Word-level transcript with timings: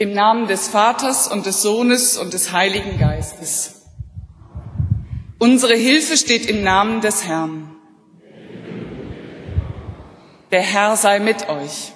Im 0.00 0.14
Namen 0.14 0.48
des 0.48 0.68
Vaters 0.68 1.28
und 1.28 1.44
des 1.44 1.60
Sohnes 1.60 2.16
und 2.16 2.32
des 2.32 2.52
Heiligen 2.52 2.98
Geistes. 2.98 3.82
Unsere 5.38 5.74
Hilfe 5.74 6.16
steht 6.16 6.46
im 6.46 6.62
Namen 6.62 7.02
des 7.02 7.26
Herrn. 7.26 7.76
Der 10.52 10.62
Herr 10.62 10.96
sei 10.96 11.18
mit 11.18 11.50
euch. 11.50 11.92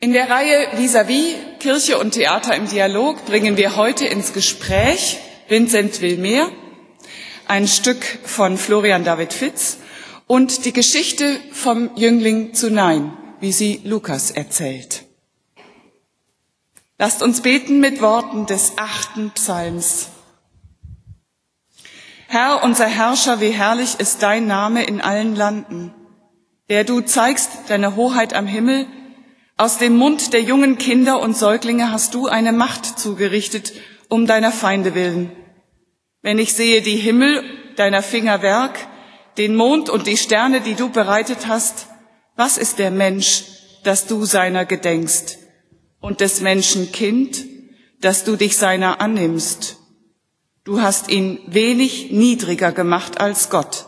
In 0.00 0.14
der 0.14 0.30
Reihe 0.30 0.68
Vis-à-vis 0.78 1.34
Kirche 1.60 1.98
und 1.98 2.12
Theater 2.12 2.56
im 2.56 2.66
Dialog 2.66 3.26
bringen 3.26 3.58
wir 3.58 3.76
heute 3.76 4.06
ins 4.06 4.32
Gespräch 4.32 5.18
Vincent 5.46 6.00
Wilmer, 6.00 6.48
ein 7.46 7.68
Stück 7.68 8.02
von 8.24 8.56
Florian 8.56 9.04
David 9.04 9.34
Fitz 9.34 9.76
und 10.26 10.64
die 10.64 10.72
Geschichte 10.72 11.38
vom 11.52 11.90
Jüngling 11.96 12.54
zu 12.54 12.70
Nein, 12.70 13.12
wie 13.40 13.52
sie 13.52 13.82
Lukas 13.84 14.30
erzählt. 14.30 15.01
Lasst 17.02 17.20
uns 17.20 17.40
beten 17.40 17.80
mit 17.80 18.00
Worten 18.00 18.46
des 18.46 18.74
achten 18.76 19.32
Psalms. 19.32 20.10
Herr, 22.28 22.62
unser 22.62 22.86
Herrscher, 22.86 23.40
wie 23.40 23.50
herrlich 23.50 23.98
ist 23.98 24.22
dein 24.22 24.46
Name 24.46 24.84
in 24.84 25.00
allen 25.00 25.34
Landen, 25.34 25.92
der 26.68 26.84
du 26.84 27.00
zeigst 27.00 27.50
deine 27.66 27.96
Hoheit 27.96 28.34
am 28.34 28.46
Himmel, 28.46 28.86
aus 29.56 29.78
dem 29.78 29.96
Mund 29.96 30.32
der 30.32 30.42
jungen 30.42 30.78
Kinder 30.78 31.18
und 31.18 31.36
Säuglinge 31.36 31.90
hast 31.90 32.14
du 32.14 32.28
eine 32.28 32.52
Macht 32.52 33.00
zugerichtet, 33.00 33.72
um 34.08 34.28
deiner 34.28 34.52
Feinde 34.52 34.94
willen. 34.94 35.32
Wenn 36.20 36.38
ich 36.38 36.54
sehe 36.54 36.82
die 36.82 36.98
Himmel, 36.98 37.42
deiner 37.74 38.04
Finger 38.04 38.42
Werk, 38.42 38.78
den 39.38 39.56
Mond 39.56 39.90
und 39.90 40.06
die 40.06 40.16
Sterne, 40.16 40.60
die 40.60 40.74
du 40.74 40.88
bereitet 40.88 41.48
hast, 41.48 41.88
was 42.36 42.58
ist 42.58 42.78
der 42.78 42.92
Mensch, 42.92 43.42
dass 43.82 44.06
du 44.06 44.24
seiner 44.24 44.64
gedenkst, 44.64 45.41
und 46.02 46.20
des 46.20 46.42
Menschen 46.42 46.92
Kind, 46.92 47.46
dass 48.02 48.24
du 48.24 48.36
dich 48.36 48.58
seiner 48.58 49.00
annimmst? 49.00 49.78
Du 50.64 50.82
hast 50.82 51.10
ihn 51.10 51.40
wenig 51.46 52.12
niedriger 52.12 52.72
gemacht 52.72 53.20
als 53.20 53.48
Gott. 53.48 53.86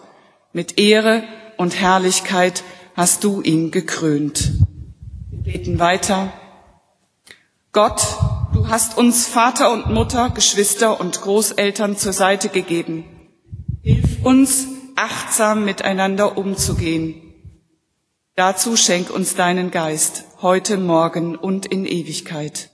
Mit 0.53 0.81
Ehre 0.81 1.25
und 1.59 1.79
Herrlichkeit 1.79 2.65
hast 2.97 3.23
du 3.25 3.43
ihn 3.43 3.71
gekrönt. 3.71 4.53
Wir 5.31 5.53
beten 5.53 5.79
weiter. 5.79 6.33
Gott, 7.73 8.03
du 8.55 8.69
hast 8.69 8.97
uns 8.97 9.27
Vater 9.27 9.73
und 9.73 9.93
Mutter, 9.93 10.31
Geschwister 10.31 11.01
und 11.01 11.21
Großeltern 11.21 11.97
zur 11.97 12.13
Seite 12.13 12.49
gegeben. 12.49 13.05
Hilf 13.83 14.25
uns, 14.25 14.67
achtsam 14.97 15.65
miteinander 15.65 16.39
umzugehen. 16.39 17.21
Dazu 18.37 18.77
schenk 18.77 19.11
uns 19.11 19.35
deinen 19.35 19.71
Geist, 19.71 20.25
heute, 20.45 20.77
morgen 20.77 21.37
und 21.37 21.65
in 21.65 21.87
Ewigkeit. 21.87 22.69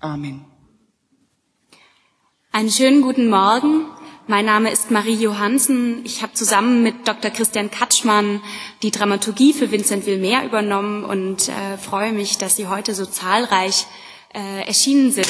Amen. 0.00 0.44
Einen 2.50 2.68
schönen 2.68 3.00
guten 3.00 3.30
Morgen. 3.30 3.86
Mein 4.26 4.44
Name 4.44 4.72
ist 4.72 4.90
Marie 4.90 5.14
Johansen. 5.14 6.04
Ich 6.04 6.22
habe 6.22 6.32
zusammen 6.32 6.82
mit 6.82 7.06
Dr. 7.06 7.30
Christian 7.30 7.70
Katschmann 7.70 8.40
die 8.82 8.90
Dramaturgie 8.90 9.52
für 9.52 9.70
Vincent 9.70 10.04
Wilmer 10.04 10.44
übernommen 10.44 11.04
und 11.04 11.48
äh, 11.48 11.78
freue 11.78 12.12
mich, 12.12 12.38
dass 12.38 12.56
Sie 12.56 12.66
heute 12.66 12.92
so 12.92 13.06
zahlreich 13.06 13.86
äh, 14.34 14.66
erschienen 14.66 15.12
sind. 15.12 15.28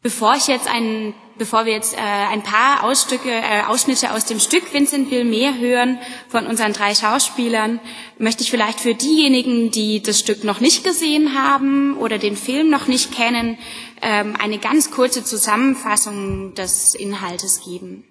Bevor 0.00 0.34
ich 0.34 0.46
jetzt 0.46 0.66
einen 0.66 1.12
bevor 1.38 1.66
wir 1.66 1.72
jetzt 1.72 1.94
äh, 1.94 1.98
ein 1.98 2.42
paar 2.42 2.84
Ausstücke, 2.84 3.30
äh, 3.30 3.62
Ausschnitte 3.66 4.12
aus 4.12 4.24
dem 4.24 4.40
Stück 4.40 4.72
Vincent 4.72 5.10
will 5.10 5.24
mehr 5.24 5.58
hören 5.58 5.98
von 6.28 6.46
unseren 6.46 6.72
drei 6.72 6.94
Schauspielern, 6.94 7.80
möchte 8.18 8.42
ich 8.42 8.50
vielleicht 8.50 8.80
für 8.80 8.94
diejenigen, 8.94 9.70
die 9.70 10.02
das 10.02 10.18
Stück 10.18 10.44
noch 10.44 10.60
nicht 10.60 10.84
gesehen 10.84 11.40
haben 11.40 11.96
oder 11.96 12.18
den 12.18 12.36
Film 12.36 12.70
noch 12.70 12.86
nicht 12.86 13.12
kennen, 13.12 13.58
ähm, 14.02 14.34
eine 14.38 14.58
ganz 14.58 14.90
kurze 14.90 15.24
Zusammenfassung 15.24 16.54
des 16.54 16.94
Inhaltes 16.94 17.62
geben. 17.64 18.04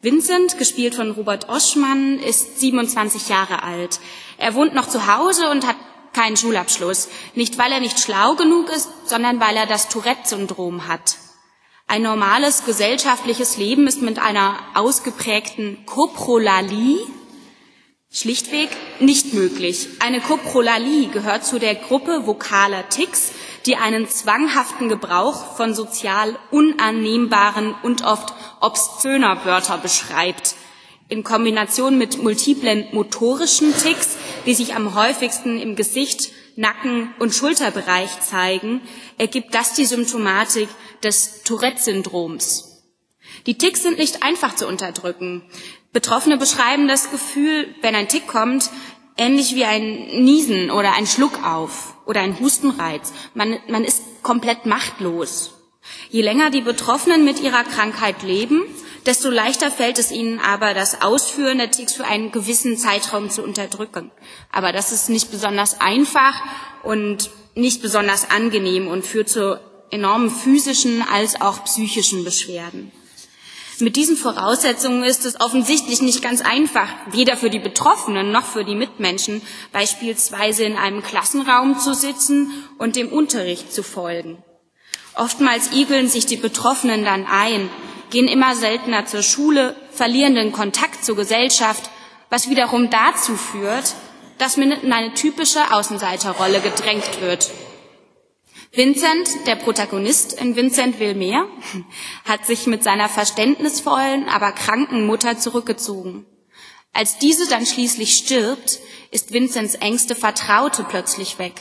Vincent, 0.00 0.58
gespielt 0.58 0.94
von 0.94 1.10
Robert 1.10 1.48
Oschmann, 1.48 2.20
ist 2.20 2.60
27 2.60 3.28
Jahre 3.28 3.64
alt. 3.64 3.98
Er 4.36 4.54
wohnt 4.54 4.74
noch 4.74 4.88
zu 4.88 5.12
Hause 5.12 5.50
und 5.50 5.66
hat 5.66 5.76
keinen 6.12 6.36
Schulabschluss. 6.36 7.08
Nicht, 7.34 7.58
weil 7.58 7.72
er 7.72 7.80
nicht 7.80 7.98
schlau 7.98 8.34
genug 8.34 8.68
ist, 8.70 8.88
sondern 9.06 9.40
weil 9.40 9.56
er 9.56 9.66
das 9.66 9.88
Tourette-Syndrom 9.88 10.86
hat. 10.86 11.16
Ein 11.90 12.02
normales 12.02 12.66
gesellschaftliches 12.66 13.56
Leben 13.56 13.86
ist 13.86 14.02
mit 14.02 14.18
einer 14.18 14.58
ausgeprägten 14.74 15.86
Koprolalie 15.86 16.98
schlichtweg 18.10 18.68
nicht 19.00 19.32
möglich. 19.32 19.88
Eine 19.98 20.20
Koprolalie 20.20 21.08
gehört 21.08 21.46
zu 21.46 21.58
der 21.58 21.74
Gruppe 21.74 22.26
vokaler 22.26 22.86
Ticks, 22.90 23.32
die 23.64 23.76
einen 23.76 24.06
zwanghaften 24.06 24.90
Gebrauch 24.90 25.56
von 25.56 25.72
sozial 25.72 26.36
unannehmbaren 26.50 27.74
und 27.82 28.04
oft 28.04 28.34
obszöner 28.60 29.46
Wörter 29.46 29.78
beschreibt. 29.78 30.56
In 31.08 31.24
Kombination 31.24 31.96
mit 31.96 32.22
multiplen 32.22 32.86
motorischen 32.92 33.72
Ticks, 33.74 34.18
die 34.44 34.54
sich 34.54 34.74
am 34.74 34.94
häufigsten 34.94 35.58
im 35.58 35.74
Gesicht, 35.74 36.32
Nacken- 36.58 37.14
und 37.20 37.32
Schulterbereich 37.32 38.20
zeigen, 38.20 38.80
ergibt 39.16 39.54
das 39.54 39.74
die 39.74 39.84
Symptomatik 39.84 40.68
des 41.02 41.42
Tourette-Syndroms. 41.44 42.84
Die 43.46 43.56
Ticks 43.56 43.82
sind 43.82 43.98
nicht 43.98 44.22
einfach 44.22 44.54
zu 44.54 44.66
unterdrücken. 44.66 45.42
Betroffene 45.92 46.36
beschreiben 46.36 46.88
das 46.88 47.10
Gefühl, 47.10 47.74
wenn 47.82 47.94
ein 47.94 48.08
Tick 48.08 48.26
kommt, 48.26 48.70
ähnlich 49.16 49.54
wie 49.54 49.64
ein 49.64 50.22
Niesen 50.24 50.70
oder 50.70 50.94
ein 50.94 51.06
Schluck 51.06 51.44
auf 51.44 51.94
oder 52.06 52.20
ein 52.20 52.38
Hustenreiz. 52.40 53.12
Man, 53.34 53.58
man 53.68 53.84
ist 53.84 54.02
komplett 54.22 54.66
machtlos. 54.66 55.54
Je 56.10 56.22
länger 56.22 56.50
die 56.50 56.60
Betroffenen 56.60 57.24
mit 57.24 57.40
ihrer 57.40 57.64
Krankheit 57.64 58.22
leben, 58.22 58.62
desto 59.06 59.30
leichter 59.30 59.70
fällt 59.70 59.98
es 59.98 60.12
ihnen 60.12 60.38
aber, 60.38 60.74
das 60.74 61.00
Ausführen 61.00 61.58
der 61.58 61.70
Ticks 61.70 61.94
für 61.94 62.04
einen 62.04 62.30
gewissen 62.30 62.76
Zeitraum 62.76 63.30
zu 63.30 63.42
unterdrücken. 63.42 64.10
Aber 64.52 64.72
das 64.72 64.92
ist 64.92 65.08
nicht 65.08 65.30
besonders 65.30 65.80
einfach 65.80 66.34
und 66.82 67.30
nicht 67.54 67.82
besonders 67.82 68.30
angenehm 68.30 68.86
und 68.86 69.04
führt 69.04 69.28
zu 69.28 69.60
enormen 69.90 70.30
physischen 70.30 71.02
als 71.02 71.40
auch 71.40 71.64
psychischen 71.64 72.24
Beschwerden. 72.24 72.92
Mit 73.80 73.94
diesen 73.94 74.16
Voraussetzungen 74.16 75.04
ist 75.04 75.24
es 75.24 75.40
offensichtlich 75.40 76.02
nicht 76.02 76.20
ganz 76.20 76.40
einfach, 76.40 76.88
weder 77.12 77.36
für 77.36 77.48
die 77.48 77.60
Betroffenen 77.60 78.32
noch 78.32 78.44
für 78.44 78.64
die 78.64 78.74
Mitmenschen, 78.74 79.40
beispielsweise 79.72 80.64
in 80.64 80.76
einem 80.76 81.02
Klassenraum 81.02 81.78
zu 81.78 81.94
sitzen 81.94 82.50
und 82.78 82.96
dem 82.96 83.08
Unterricht 83.08 83.72
zu 83.72 83.84
folgen. 83.84 84.42
Oftmals 85.14 85.72
igeln 85.72 86.08
sich 86.08 86.26
die 86.26 86.36
Betroffenen 86.36 87.04
dann 87.04 87.24
ein, 87.26 87.70
gehen 88.10 88.26
immer 88.26 88.56
seltener 88.56 89.06
zur 89.06 89.22
Schule, 89.22 89.76
verlieren 89.92 90.34
den 90.34 90.50
Kontakt 90.50 91.04
zur 91.04 91.14
Gesellschaft, 91.14 91.88
was 92.30 92.50
wiederum 92.50 92.90
dazu 92.90 93.36
führt, 93.36 93.94
dass 94.38 94.56
man 94.56 94.72
in 94.72 94.92
eine 94.92 95.14
typische 95.14 95.72
Außenseiterrolle 95.72 96.60
gedrängt 96.60 97.20
wird 97.20 97.48
Vincent, 98.72 99.28
der 99.46 99.56
Protagonist 99.56 100.34
in 100.34 100.54
Vincent 100.54 101.00
will 101.00 101.14
mehr, 101.14 101.46
hat 102.24 102.44
sich 102.44 102.66
mit 102.66 102.82
seiner 102.84 103.08
verständnisvollen, 103.08 104.28
aber 104.28 104.52
kranken 104.52 105.06
Mutter 105.06 105.38
zurückgezogen. 105.38 106.26
Als 106.92 107.18
diese 107.18 107.48
dann 107.48 107.64
schließlich 107.64 108.16
stirbt, 108.16 108.80
ist 109.10 109.32
Vincents 109.32 109.74
engste 109.76 110.14
Vertraute 110.14 110.84
plötzlich 110.84 111.38
weg. 111.38 111.54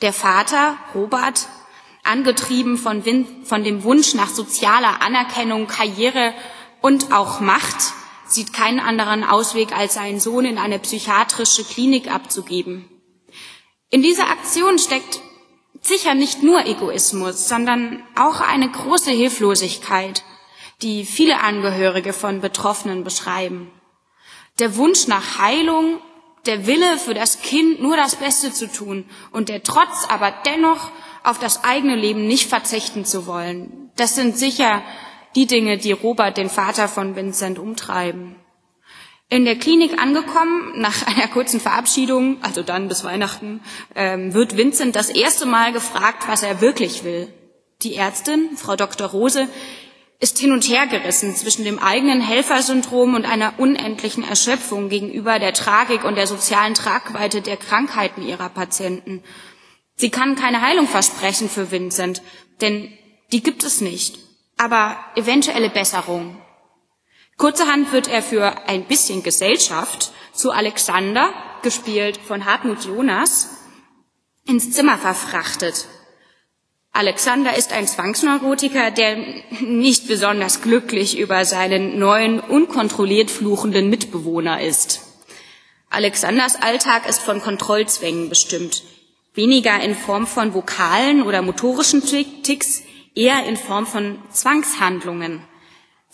Der 0.00 0.12
Vater, 0.12 0.76
Robert, 0.94 1.48
angetrieben 2.02 2.76
von, 2.76 3.04
Vin 3.04 3.44
von 3.44 3.62
dem 3.62 3.84
Wunsch 3.84 4.14
nach 4.14 4.30
sozialer 4.30 5.02
Anerkennung, 5.02 5.68
Karriere 5.68 6.34
und 6.80 7.12
auch 7.12 7.40
Macht, 7.40 7.92
sieht 8.26 8.52
keinen 8.52 8.80
anderen 8.80 9.22
Ausweg, 9.22 9.76
als 9.76 9.94
seinen 9.94 10.18
Sohn 10.18 10.44
in 10.44 10.58
eine 10.58 10.78
psychiatrische 10.80 11.64
Klinik 11.64 12.10
abzugeben. 12.10 12.88
In 13.90 14.02
dieser 14.02 14.28
Aktion 14.28 14.78
steckt 14.78 15.20
sicher 15.82 16.14
nicht 16.14 16.42
nur 16.42 16.64
Egoismus, 16.64 17.48
sondern 17.48 18.02
auch 18.18 18.40
eine 18.40 18.70
große 18.70 19.10
Hilflosigkeit, 19.10 20.22
die 20.80 21.04
viele 21.04 21.40
Angehörige 21.40 22.12
von 22.12 22.40
Betroffenen 22.40 23.04
beschreiben. 23.04 23.70
Der 24.58 24.76
Wunsch 24.76 25.06
nach 25.06 25.38
Heilung, 25.38 26.00
der 26.46 26.66
Wille 26.66 26.98
für 26.98 27.14
das 27.14 27.40
Kind 27.42 27.80
nur 27.80 27.96
das 27.96 28.16
Beste 28.16 28.52
zu 28.52 28.70
tun 28.70 29.04
und 29.30 29.48
der 29.48 29.62
Trotz 29.62 30.06
aber 30.08 30.32
dennoch 30.46 30.90
auf 31.22 31.38
das 31.38 31.64
eigene 31.64 31.94
Leben 31.94 32.26
nicht 32.26 32.48
verzichten 32.48 33.04
zu 33.04 33.26
wollen. 33.26 33.90
Das 33.96 34.14
sind 34.14 34.36
sicher 34.36 34.82
die 35.34 35.46
Dinge, 35.46 35.78
die 35.78 35.92
Robert, 35.92 36.36
den 36.36 36.50
Vater 36.50 36.88
von 36.88 37.16
Vincent, 37.16 37.58
umtreiben. 37.58 38.36
In 39.32 39.46
der 39.46 39.56
Klinik 39.56 39.98
angekommen, 39.98 40.78
nach 40.78 41.06
einer 41.06 41.26
kurzen 41.26 41.58
Verabschiedung, 41.58 42.36
also 42.42 42.62
dann 42.62 42.88
bis 42.88 43.02
Weihnachten, 43.02 43.62
ähm, 43.94 44.34
wird 44.34 44.58
Vincent 44.58 44.94
das 44.94 45.08
erste 45.08 45.46
Mal 45.46 45.72
gefragt, 45.72 46.24
was 46.28 46.42
er 46.42 46.60
wirklich 46.60 47.02
will. 47.02 47.32
Die 47.80 47.96
Ärztin, 47.96 48.50
Frau 48.58 48.76
Dr. 48.76 49.06
Rose, 49.08 49.48
ist 50.20 50.38
hin 50.38 50.52
und 50.52 50.68
her 50.68 50.86
gerissen 50.86 51.34
zwischen 51.34 51.64
dem 51.64 51.78
eigenen 51.78 52.20
Helfersyndrom 52.20 53.14
und 53.14 53.24
einer 53.24 53.54
unendlichen 53.56 54.22
Erschöpfung 54.22 54.90
gegenüber 54.90 55.38
der 55.38 55.54
Tragik 55.54 56.04
und 56.04 56.16
der 56.16 56.26
sozialen 56.26 56.74
Tragweite 56.74 57.40
der 57.40 57.56
Krankheiten 57.56 58.20
ihrer 58.20 58.50
Patienten. 58.50 59.22
Sie 59.96 60.10
kann 60.10 60.36
keine 60.36 60.60
Heilung 60.60 60.88
versprechen 60.88 61.48
für 61.48 61.70
Vincent, 61.70 62.20
denn 62.60 62.92
die 63.32 63.42
gibt 63.42 63.64
es 63.64 63.80
nicht, 63.80 64.18
aber 64.58 64.98
eventuelle 65.16 65.70
Besserung. 65.70 66.36
Kurzerhand 67.36 67.92
wird 67.92 68.08
er 68.08 68.22
für 68.22 68.68
ein 68.68 68.84
bisschen 68.84 69.22
Gesellschaft 69.22 70.12
zu 70.32 70.52
Alexander, 70.52 71.32
gespielt 71.62 72.18
von 72.18 72.44
Hartmut 72.44 72.84
Jonas, 72.84 73.50
ins 74.46 74.72
Zimmer 74.72 74.98
verfrachtet. 74.98 75.86
Alexander 76.94 77.56
ist 77.56 77.72
ein 77.72 77.86
Zwangsneurotiker, 77.86 78.90
der 78.90 79.16
nicht 79.60 80.08
besonders 80.08 80.60
glücklich 80.60 81.18
über 81.18 81.44
seinen 81.46 81.98
neuen, 81.98 82.38
unkontrolliert 82.38 83.30
fluchenden 83.30 83.88
Mitbewohner 83.88 84.60
ist. 84.60 85.00
Alexanders 85.88 86.56
Alltag 86.56 87.08
ist 87.08 87.20
von 87.20 87.40
Kontrollzwängen 87.40 88.28
bestimmt. 88.28 88.82
Weniger 89.34 89.80
in 89.80 89.94
Form 89.94 90.26
von 90.26 90.52
vokalen 90.52 91.22
oder 91.22 91.40
motorischen 91.40 92.04
Ticks, 92.04 92.82
eher 93.14 93.44
in 93.46 93.56
Form 93.56 93.86
von 93.86 94.18
Zwangshandlungen. 94.30 95.42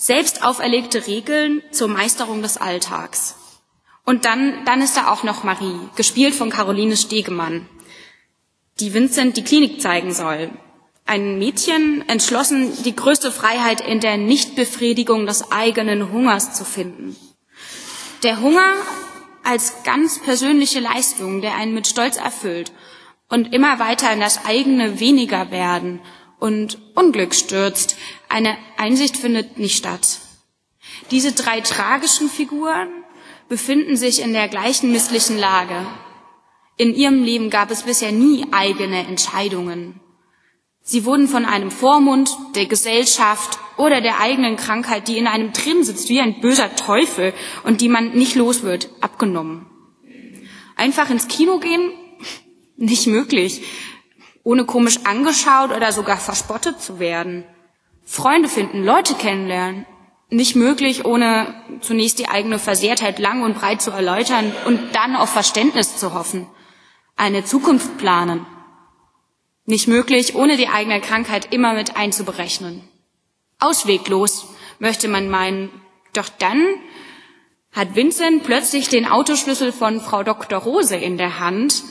Selbst 0.01 0.45
auferlegte 0.45 1.09
Regeln 1.09 1.61
zur 1.73 1.89
Meisterung 1.89 2.41
des 2.41 2.57
Alltags. 2.57 3.35
Und 4.05 4.25
dann, 4.25 4.65
dann 4.65 4.81
ist 4.81 4.97
da 4.97 5.11
auch 5.11 5.25
noch 5.25 5.43
Marie, 5.43 5.81
gespielt 5.97 6.37
von 6.37 6.51
Caroline 6.51 6.97
Stegemann, 6.97 7.69
die 8.79 8.95
Vincent 8.95 9.37
die 9.37 9.43
Klinik 9.43 9.83
zeigen 9.83 10.15
soll. 10.15 10.51
Ein 11.05 11.41
Mädchen 11.41 12.09
entschlossen, 12.09 12.73
die 12.85 12.95
größte 12.95 13.33
Freiheit 13.33 13.81
in 13.81 13.99
der 13.99 14.19
Nichtbefriedigung 14.19 15.27
des 15.27 15.51
eigenen 15.51 16.13
Hungers 16.13 16.55
zu 16.55 16.65
finden. 16.65 17.17
Der 18.23 18.41
Hunger 18.41 18.75
als 19.43 19.83
ganz 19.83 20.23
persönliche 20.23 20.79
Leistung, 20.79 21.41
der 21.41 21.57
einen 21.57 21.75
mit 21.75 21.89
Stolz 21.89 22.19
erfüllt 22.19 22.71
und 23.29 23.53
immer 23.53 23.81
weiter 23.81 24.13
in 24.13 24.21
das 24.21 24.45
eigene 24.45 25.01
weniger 25.01 25.51
werden 25.51 26.01
und 26.39 26.79
Unglück 26.95 27.35
stürzt. 27.35 27.97
Eine 28.29 28.57
Einsicht 28.77 29.17
findet 29.17 29.59
nicht 29.59 29.77
statt. 29.77 30.21
Diese 31.11 31.33
drei 31.33 31.61
tragischen 31.61 32.29
Figuren 32.29 32.89
befinden 33.49 33.97
sich 33.97 34.21
in 34.21 34.33
der 34.33 34.49
gleichen 34.49 34.93
misslichen 34.93 35.39
Lage. 35.39 35.87
In 36.77 36.95
ihrem 36.95 37.23
Leben 37.23 37.51
gab 37.51 37.71
es 37.71 37.83
bisher 37.83 38.13
nie 38.13 38.47
eigene 38.53 39.07
Entscheidungen. 39.07 40.01
Sie 40.81 41.05
wurden 41.05 41.29
von 41.29 41.45
einem 41.45 41.71
Vormund, 41.71 42.31
der 42.55 42.67
Gesellschaft 42.67 43.59
oder 43.77 44.01
der 44.01 44.21
eigenen 44.21 44.57
Krankheit, 44.57 45.09
die 45.09 45.19
in 45.19 45.27
einem 45.27 45.53
drin 45.53 45.85
sitzt 45.85 46.09
wie 46.09 46.21
ein 46.21 46.41
böser 46.41 46.75
Teufel 46.77 47.35
und 47.65 47.81
die 47.81 47.89
man 47.89 48.13
nicht 48.13 48.37
los 48.37 48.63
wird, 48.63 48.89
abgenommen. 49.01 49.67
Einfach 50.77 51.11
ins 51.11 51.29
Kino 51.29 51.59
gehen? 51.59 51.93
Nicht 52.77 53.09
möglich. 53.09 53.63
Ohne 54.45 54.65
komisch 54.65 55.01
angeschaut 55.05 55.73
oder 55.77 55.91
sogar 55.91 56.17
verspottet 56.17 56.81
zu 56.81 57.01
werden. 57.01 57.45
Freunde 58.09 58.49
finden, 58.49 58.85
Leute 58.85 59.15
kennenlernen. 59.15 59.87
Nicht 60.31 60.57
möglich, 60.57 61.05
ohne 61.05 61.55
zunächst 61.81 62.19
die 62.19 62.29
eigene 62.29 62.59
Versehrtheit 62.59 63.19
lang 63.19 63.43
und 63.43 63.59
breit 63.59 63.81
zu 63.81 63.91
erläutern 63.91 64.53
und 64.67 64.95
dann 64.95 65.17
auf 65.17 65.31
Verständnis 65.31 65.97
zu 65.97 66.13
hoffen. 66.15 66.47
Eine 67.17 67.45
Zukunft 67.45 67.99
planen 67.99 68.47
nicht 69.69 69.87
möglich, 69.87 70.35
ohne 70.35 70.57
die 70.57 70.69
eigene 70.69 70.99
Krankheit 70.99 71.53
immer 71.53 71.75
mit 71.75 71.95
einzuberechnen. 71.95 72.89
Ausweglos, 73.61 74.49
möchte 74.79 75.09
man 75.09 75.29
meinen. 75.29 75.69
Doch 76.15 76.31
dann 76.31 76.65
hat 77.73 77.95
Vincent 77.95 78.45
plötzlich 78.45 78.89
den 78.89 79.07
Autoschlüssel 79.07 79.73
von 79.73 80.01
Frau 80.01 80.23
Dr. 80.23 80.59
Rose 80.59 80.97
in 80.97 81.19
der 81.19 81.39
Hand 81.39 81.83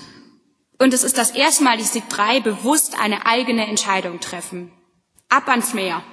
und 0.79 0.91
es 0.93 1.03
ist 1.03 1.19
das 1.19 1.31
erste 1.31 1.63
Mal, 1.63 1.77
dass 1.77 1.91
die 1.91 2.01
drei 2.09 2.39
bewusst 2.39 2.99
eine 2.99 3.27
eigene 3.27 3.67
Entscheidung 3.67 4.19
treffen. 4.19 4.71
Ab 5.29 5.47
ans 5.47 5.73
Meer. 5.73 6.03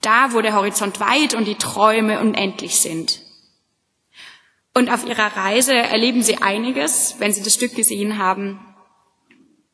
Da, 0.00 0.32
wo 0.32 0.40
der 0.40 0.54
Horizont 0.54 1.00
weit 1.00 1.34
und 1.34 1.46
die 1.46 1.56
Träume 1.56 2.20
unendlich 2.20 2.80
sind. 2.80 3.20
Und 4.74 4.90
auf 4.90 5.06
ihrer 5.06 5.36
Reise 5.36 5.74
erleben 5.74 6.22
sie 6.22 6.38
einiges, 6.38 7.16
wenn 7.18 7.32
sie 7.32 7.42
das 7.42 7.54
Stück 7.54 7.74
gesehen 7.74 8.18
haben, 8.18 8.60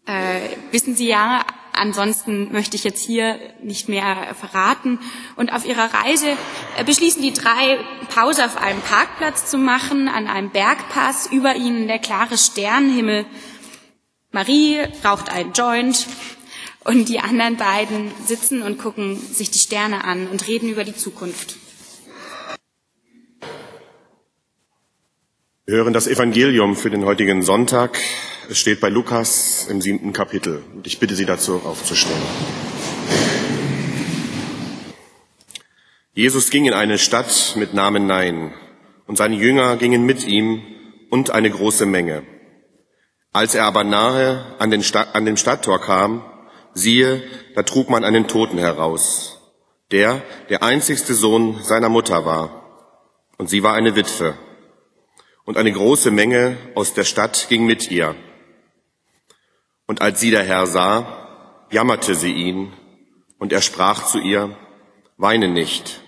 äh, 0.09 0.57
wissen 0.71 0.97
Sie 0.97 1.07
ja, 1.07 1.45
ansonsten 1.73 2.51
möchte 2.51 2.77
ich 2.77 2.85
jetzt 2.85 3.05
hier 3.05 3.39
nicht 3.63 3.89
mehr 3.89 4.35
verraten. 4.35 4.99
Und 5.37 5.53
auf 5.53 5.67
ihrer 5.67 5.93
Reise 5.93 6.37
äh, 6.77 6.85
beschließen 6.85 7.23
die 7.23 7.33
drei, 7.33 7.79
Pause 8.15 8.47
auf 8.47 8.57
einem 8.57 8.81
Parkplatz 8.81 9.51
zu 9.51 9.59
machen, 9.59 10.09
an 10.09 10.27
einem 10.27 10.51
Bergpass, 10.51 11.27
über 11.31 11.55
ihnen 11.57 11.87
der 11.87 11.99
klare 11.99 12.39
Sternenhimmel. 12.39 13.27
Marie 14.33 14.81
raucht 15.05 15.31
einen 15.31 15.53
Joint 15.53 16.07
und 16.85 17.09
die 17.09 17.21
anderen 17.21 17.57
beiden 17.57 18.13
sitzen 18.27 18.63
und 18.63 18.79
gucken 18.79 19.17
sich 19.17 19.51
die 19.51 19.59
Sterne 19.59 20.05
an 20.05 20.27
und 20.29 20.47
reden 20.49 20.69
über 20.71 20.85
die 20.85 20.95
Zukunft. 20.95 21.57
Wir 25.67 25.77
hören 25.77 25.93
das 25.93 26.07
Evangelium 26.07 26.77
für 26.77 26.89
den 26.89 27.05
heutigen 27.05 27.43
Sonntag. 27.43 27.99
Es 28.49 28.59
steht 28.59 28.81
bei 28.81 28.89
Lukas 28.89 29.67
im 29.69 29.83
siebten 29.83 30.15
Kapitel. 30.15 30.63
Und 30.75 30.87
ich 30.87 30.99
bitte 30.99 31.15
Sie 31.15 31.27
dazu 31.27 31.61
aufzustehen. 31.63 32.17
Jesus 36.15 36.49
ging 36.51 36.65
in 36.65 36.73
eine 36.73 36.97
Stadt 36.99 37.55
mit 37.57 37.75
Namen 37.75 38.07
Nein, 38.07 38.55
und 39.07 39.17
seine 39.17 39.37
Jünger 39.37 39.77
gingen 39.77 40.05
mit 40.05 40.27
ihm 40.27 40.63
und 41.11 41.31
eine 41.31 41.51
große 41.51 41.87
Menge. 41.87 42.23
Als 43.33 43.55
er 43.55 43.65
aber 43.65 43.85
nahe 43.85 44.57
an, 44.59 44.71
den 44.71 44.83
Stadt, 44.83 45.15
an 45.15 45.27
dem 45.27 45.37
Stadttor 45.37 45.81
kam, 45.81 46.25
siehe, 46.79 47.23
da 47.55 47.63
trug 47.63 47.91
man 47.91 48.05
einen 48.05 48.29
Toten 48.29 48.59
heraus, 48.59 49.41
der 49.91 50.23
der 50.49 50.63
einzigste 50.63 51.15
Sohn 51.15 51.63
seiner 51.63 51.89
Mutter 51.89 52.25
war, 52.25 52.65
und 53.37 53.51
sie 53.51 53.63
war 53.63 53.75
eine 53.75 53.95
Witwe 53.95 54.35
und 55.49 55.57
eine 55.57 55.73
große 55.73 56.11
Menge 56.11 56.59
aus 56.75 56.93
der 56.93 57.05
Stadt 57.05 57.47
ging 57.49 57.65
mit 57.65 57.91
ihr. 57.91 58.15
Und 59.87 60.03
als 60.03 60.21
sie 60.21 60.31
der 60.31 60.45
Herr 60.45 60.67
sah, 60.67 61.67
jammerte 61.71 62.15
sie 62.15 62.33
ihn, 62.33 62.75
und 63.39 63.51
er 63.51 63.63
sprach 63.63 64.05
zu 64.05 64.19
ihr, 64.19 64.55
Weine 65.17 65.49
nicht. 65.49 66.03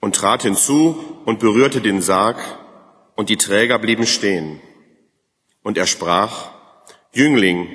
Und 0.00 0.16
trat 0.16 0.42
hinzu 0.42 1.22
und 1.24 1.38
berührte 1.38 1.80
den 1.80 2.02
Sarg, 2.02 2.36
und 3.14 3.28
die 3.28 3.36
Träger 3.36 3.78
blieben 3.78 4.08
stehen. 4.08 4.60
Und 5.62 5.78
er 5.78 5.86
sprach, 5.86 6.50
Jüngling, 7.12 7.68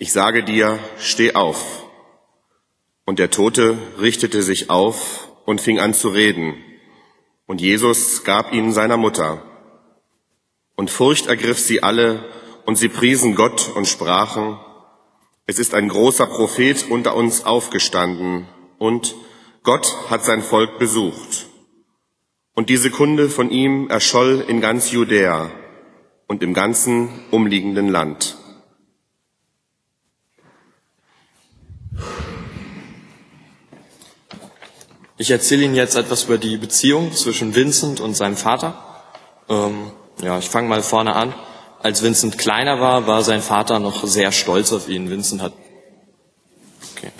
ich 0.00 0.12
sage 0.12 0.42
dir, 0.42 0.78
steh 0.98 1.34
auf. 1.34 1.84
Und 3.04 3.18
der 3.18 3.30
Tote 3.30 3.76
richtete 4.00 4.42
sich 4.42 4.70
auf 4.70 5.28
und 5.44 5.60
fing 5.60 5.78
an 5.78 5.92
zu 5.92 6.08
reden. 6.08 6.54
Und 7.46 7.60
Jesus 7.60 8.24
gab 8.24 8.54
ihn 8.54 8.72
seiner 8.72 8.96
Mutter. 8.96 9.42
Und 10.74 10.90
Furcht 10.90 11.26
ergriff 11.26 11.58
sie 11.58 11.82
alle, 11.82 12.24
und 12.64 12.76
sie 12.76 12.88
priesen 12.88 13.34
Gott 13.34 13.70
und 13.74 13.86
sprachen, 13.86 14.58
es 15.44 15.58
ist 15.58 15.74
ein 15.74 15.88
großer 15.88 16.26
Prophet 16.26 16.86
unter 16.88 17.14
uns 17.14 17.44
aufgestanden, 17.44 18.48
und 18.78 19.14
Gott 19.64 20.08
hat 20.08 20.24
sein 20.24 20.40
Volk 20.40 20.78
besucht. 20.78 21.46
Und 22.54 22.70
diese 22.70 22.90
Kunde 22.90 23.28
von 23.28 23.50
ihm 23.50 23.90
erscholl 23.90 24.46
in 24.48 24.62
ganz 24.62 24.92
Judäa 24.92 25.50
und 26.26 26.42
im 26.42 26.54
ganzen 26.54 27.10
umliegenden 27.30 27.88
Land. 27.88 28.39
Ich 35.20 35.30
erzähle 35.30 35.64
Ihnen 35.64 35.74
jetzt 35.74 35.96
etwas 35.96 36.24
über 36.24 36.38
die 36.38 36.56
Beziehung 36.56 37.12
zwischen 37.12 37.54
Vincent 37.54 38.00
und 38.00 38.14
seinem 38.14 38.38
Vater. 38.38 38.72
Ähm, 39.50 39.92
ja, 40.22 40.38
ich 40.38 40.48
fange 40.48 40.66
mal 40.66 40.82
vorne 40.82 41.14
an. 41.14 41.34
Als 41.82 42.02
Vincent 42.02 42.38
kleiner 42.38 42.80
war, 42.80 43.06
war 43.06 43.22
sein 43.22 43.42
Vater 43.42 43.80
noch 43.80 44.06
sehr 44.06 44.32
stolz 44.32 44.72
auf 44.72 44.88
ihn. 44.88 45.10
Vincent 45.10 45.42
hat. 45.42 45.52
Okay. 46.96 47.12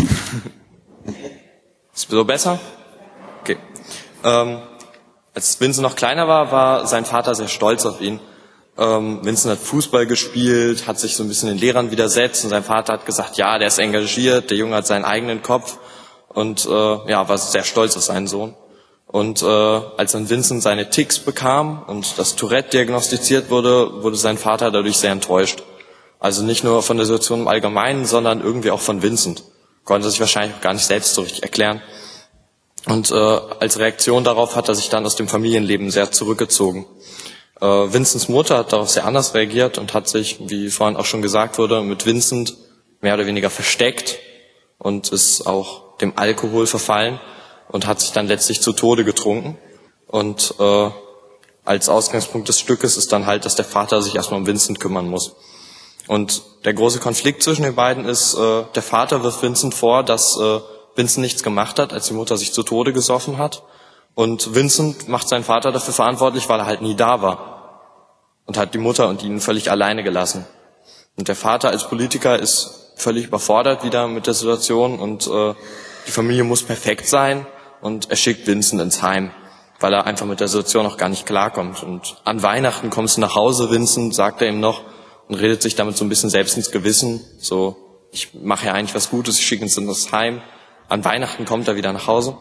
Ist 1.94 2.08
so 2.08 2.24
besser? 2.24 2.58
Okay. 3.42 3.58
Ähm, 4.24 4.62
als 5.34 5.60
Vincent 5.60 5.86
noch 5.86 5.94
kleiner 5.94 6.26
war, 6.26 6.50
war 6.50 6.86
sein 6.86 7.04
Vater 7.04 7.34
sehr 7.34 7.48
stolz 7.48 7.84
auf 7.84 8.00
ihn. 8.00 8.18
Ähm, 8.78 9.22
Vincent 9.26 9.52
hat 9.52 9.62
Fußball 9.62 10.06
gespielt, 10.06 10.86
hat 10.86 10.98
sich 10.98 11.16
so 11.16 11.22
ein 11.22 11.28
bisschen 11.28 11.50
den 11.50 11.58
Lehrern 11.58 11.90
widersetzt 11.90 12.44
und 12.44 12.50
sein 12.50 12.64
Vater 12.64 12.94
hat 12.94 13.04
gesagt, 13.04 13.36
ja, 13.36 13.58
der 13.58 13.68
ist 13.68 13.78
engagiert, 13.78 14.48
der 14.48 14.56
Junge 14.56 14.76
hat 14.76 14.86
seinen 14.86 15.04
eigenen 15.04 15.42
Kopf 15.42 15.76
und 16.32 16.64
äh, 16.64 17.10
ja, 17.10 17.28
war 17.28 17.38
sehr 17.38 17.64
stolz 17.64 17.96
auf 17.96 18.04
seinen 18.04 18.26
Sohn. 18.26 18.54
Und 19.06 19.42
äh, 19.42 19.46
als 19.46 20.12
dann 20.12 20.30
Vincent 20.30 20.62
seine 20.62 20.88
Ticks 20.90 21.18
bekam 21.18 21.82
und 21.82 22.16
das 22.16 22.36
Tourette 22.36 22.70
diagnostiziert 22.70 23.50
wurde, 23.50 24.04
wurde 24.04 24.16
sein 24.16 24.38
Vater 24.38 24.70
dadurch 24.70 24.98
sehr 24.98 25.10
enttäuscht. 25.10 25.64
Also 26.20 26.44
nicht 26.44 26.62
nur 26.62 26.82
von 26.82 26.96
der 26.96 27.06
Situation 27.06 27.40
im 27.40 27.48
Allgemeinen, 27.48 28.06
sondern 28.06 28.40
irgendwie 28.40 28.70
auch 28.70 28.80
von 28.80 29.02
Vincent. 29.02 29.42
Konnte 29.84 30.08
sich 30.08 30.20
wahrscheinlich 30.20 30.56
auch 30.56 30.60
gar 30.60 30.74
nicht 30.74 30.84
selbst 30.84 31.14
so 31.14 31.22
richtig 31.22 31.42
erklären. 31.42 31.82
Und 32.86 33.10
äh, 33.10 33.14
als 33.14 33.78
Reaktion 33.78 34.22
darauf 34.22 34.54
hat 34.54 34.68
er 34.68 34.76
sich 34.76 34.88
dann 34.88 35.04
aus 35.04 35.16
dem 35.16 35.26
Familienleben 35.26 35.90
sehr 35.90 36.12
zurückgezogen. 36.12 36.86
Äh, 37.60 37.66
Vincents 37.66 38.28
Mutter 38.28 38.58
hat 38.58 38.72
darauf 38.72 38.90
sehr 38.90 39.06
anders 39.06 39.34
reagiert 39.34 39.76
und 39.78 39.92
hat 39.92 40.08
sich, 40.08 40.38
wie 40.48 40.70
vorhin 40.70 40.96
auch 40.96 41.04
schon 41.04 41.22
gesagt 41.22 41.58
wurde, 41.58 41.82
mit 41.82 42.06
Vincent 42.06 42.54
mehr 43.00 43.14
oder 43.14 43.26
weniger 43.26 43.50
versteckt 43.50 44.18
und 44.78 45.08
ist 45.08 45.46
auch 45.46 45.89
dem 46.00 46.12
Alkohol 46.16 46.66
verfallen 46.66 47.20
und 47.68 47.86
hat 47.86 48.00
sich 48.00 48.12
dann 48.12 48.26
letztlich 48.26 48.60
zu 48.60 48.72
Tode 48.72 49.04
getrunken. 49.04 49.58
Und 50.06 50.54
äh, 50.58 50.90
als 51.64 51.88
Ausgangspunkt 51.88 52.48
des 52.48 52.58
Stückes 52.58 52.96
ist 52.96 53.12
dann 53.12 53.26
halt, 53.26 53.44
dass 53.44 53.54
der 53.54 53.64
Vater 53.64 54.02
sich 54.02 54.16
erstmal 54.16 54.40
um 54.40 54.46
Vincent 54.46 54.80
kümmern 54.80 55.08
muss. 55.08 55.36
Und 56.08 56.42
der 56.64 56.74
große 56.74 56.98
Konflikt 56.98 57.42
zwischen 57.42 57.62
den 57.62 57.76
beiden 57.76 58.04
ist, 58.04 58.34
äh, 58.34 58.64
der 58.74 58.82
Vater 58.82 59.22
wirft 59.22 59.42
Vincent 59.42 59.74
vor, 59.74 60.02
dass 60.02 60.36
äh, 60.38 60.60
Vincent 60.96 61.22
nichts 61.22 61.42
gemacht 61.42 61.78
hat, 61.78 61.92
als 61.92 62.08
die 62.08 62.14
Mutter 62.14 62.36
sich 62.36 62.52
zu 62.52 62.62
Tode 62.62 62.92
gesoffen 62.92 63.38
hat. 63.38 63.62
Und 64.14 64.54
Vincent 64.54 65.08
macht 65.08 65.28
seinen 65.28 65.44
Vater 65.44 65.70
dafür 65.70 65.94
verantwortlich, 65.94 66.48
weil 66.48 66.58
er 66.58 66.66
halt 66.66 66.82
nie 66.82 66.96
da 66.96 67.22
war. 67.22 68.40
Und 68.46 68.58
hat 68.58 68.74
die 68.74 68.78
Mutter 68.78 69.08
und 69.08 69.22
ihn 69.22 69.40
völlig 69.40 69.70
alleine 69.70 70.02
gelassen. 70.02 70.44
Und 71.16 71.28
der 71.28 71.36
Vater 71.36 71.68
als 71.68 71.86
Politiker 71.86 72.38
ist 72.38 72.94
völlig 72.96 73.26
überfordert 73.26 73.84
wieder 73.84 74.08
mit 74.08 74.26
der 74.26 74.34
Situation 74.34 74.98
und 74.98 75.26
äh, 75.26 75.54
die 76.10 76.14
Familie 76.14 76.42
muss 76.42 76.64
perfekt 76.64 77.06
sein 77.06 77.46
und 77.80 78.10
er 78.10 78.16
schickt 78.16 78.48
Vincent 78.48 78.82
ins 78.82 79.00
Heim, 79.00 79.30
weil 79.78 79.92
er 79.92 80.06
einfach 80.08 80.26
mit 80.26 80.40
der 80.40 80.48
Situation 80.48 80.82
noch 80.82 80.96
gar 80.96 81.08
nicht 81.08 81.24
klarkommt. 81.24 81.84
Und 81.84 82.16
an 82.24 82.42
Weihnachten 82.42 82.90
kommst 82.90 83.16
du 83.16 83.20
nach 83.20 83.36
Hause, 83.36 83.70
Vincent, 83.70 84.12
sagt 84.12 84.42
er 84.42 84.48
ihm 84.48 84.58
noch 84.58 84.82
und 85.28 85.36
redet 85.36 85.62
sich 85.62 85.76
damit 85.76 85.96
so 85.96 86.04
ein 86.04 86.08
bisschen 86.08 86.28
selbst 86.28 86.56
ins 86.56 86.72
Gewissen. 86.72 87.20
So, 87.38 87.76
ich 88.10 88.34
mache 88.34 88.66
ja 88.66 88.72
eigentlich 88.72 88.96
was 88.96 89.10
Gutes, 89.10 89.38
ich 89.38 89.46
schicke 89.46 89.64
ihn 89.64 89.70
ins 89.70 90.10
Heim. 90.10 90.42
An 90.88 91.04
Weihnachten 91.04 91.44
kommt 91.44 91.68
er 91.68 91.76
wieder 91.76 91.92
nach 91.92 92.08
Hause. 92.08 92.36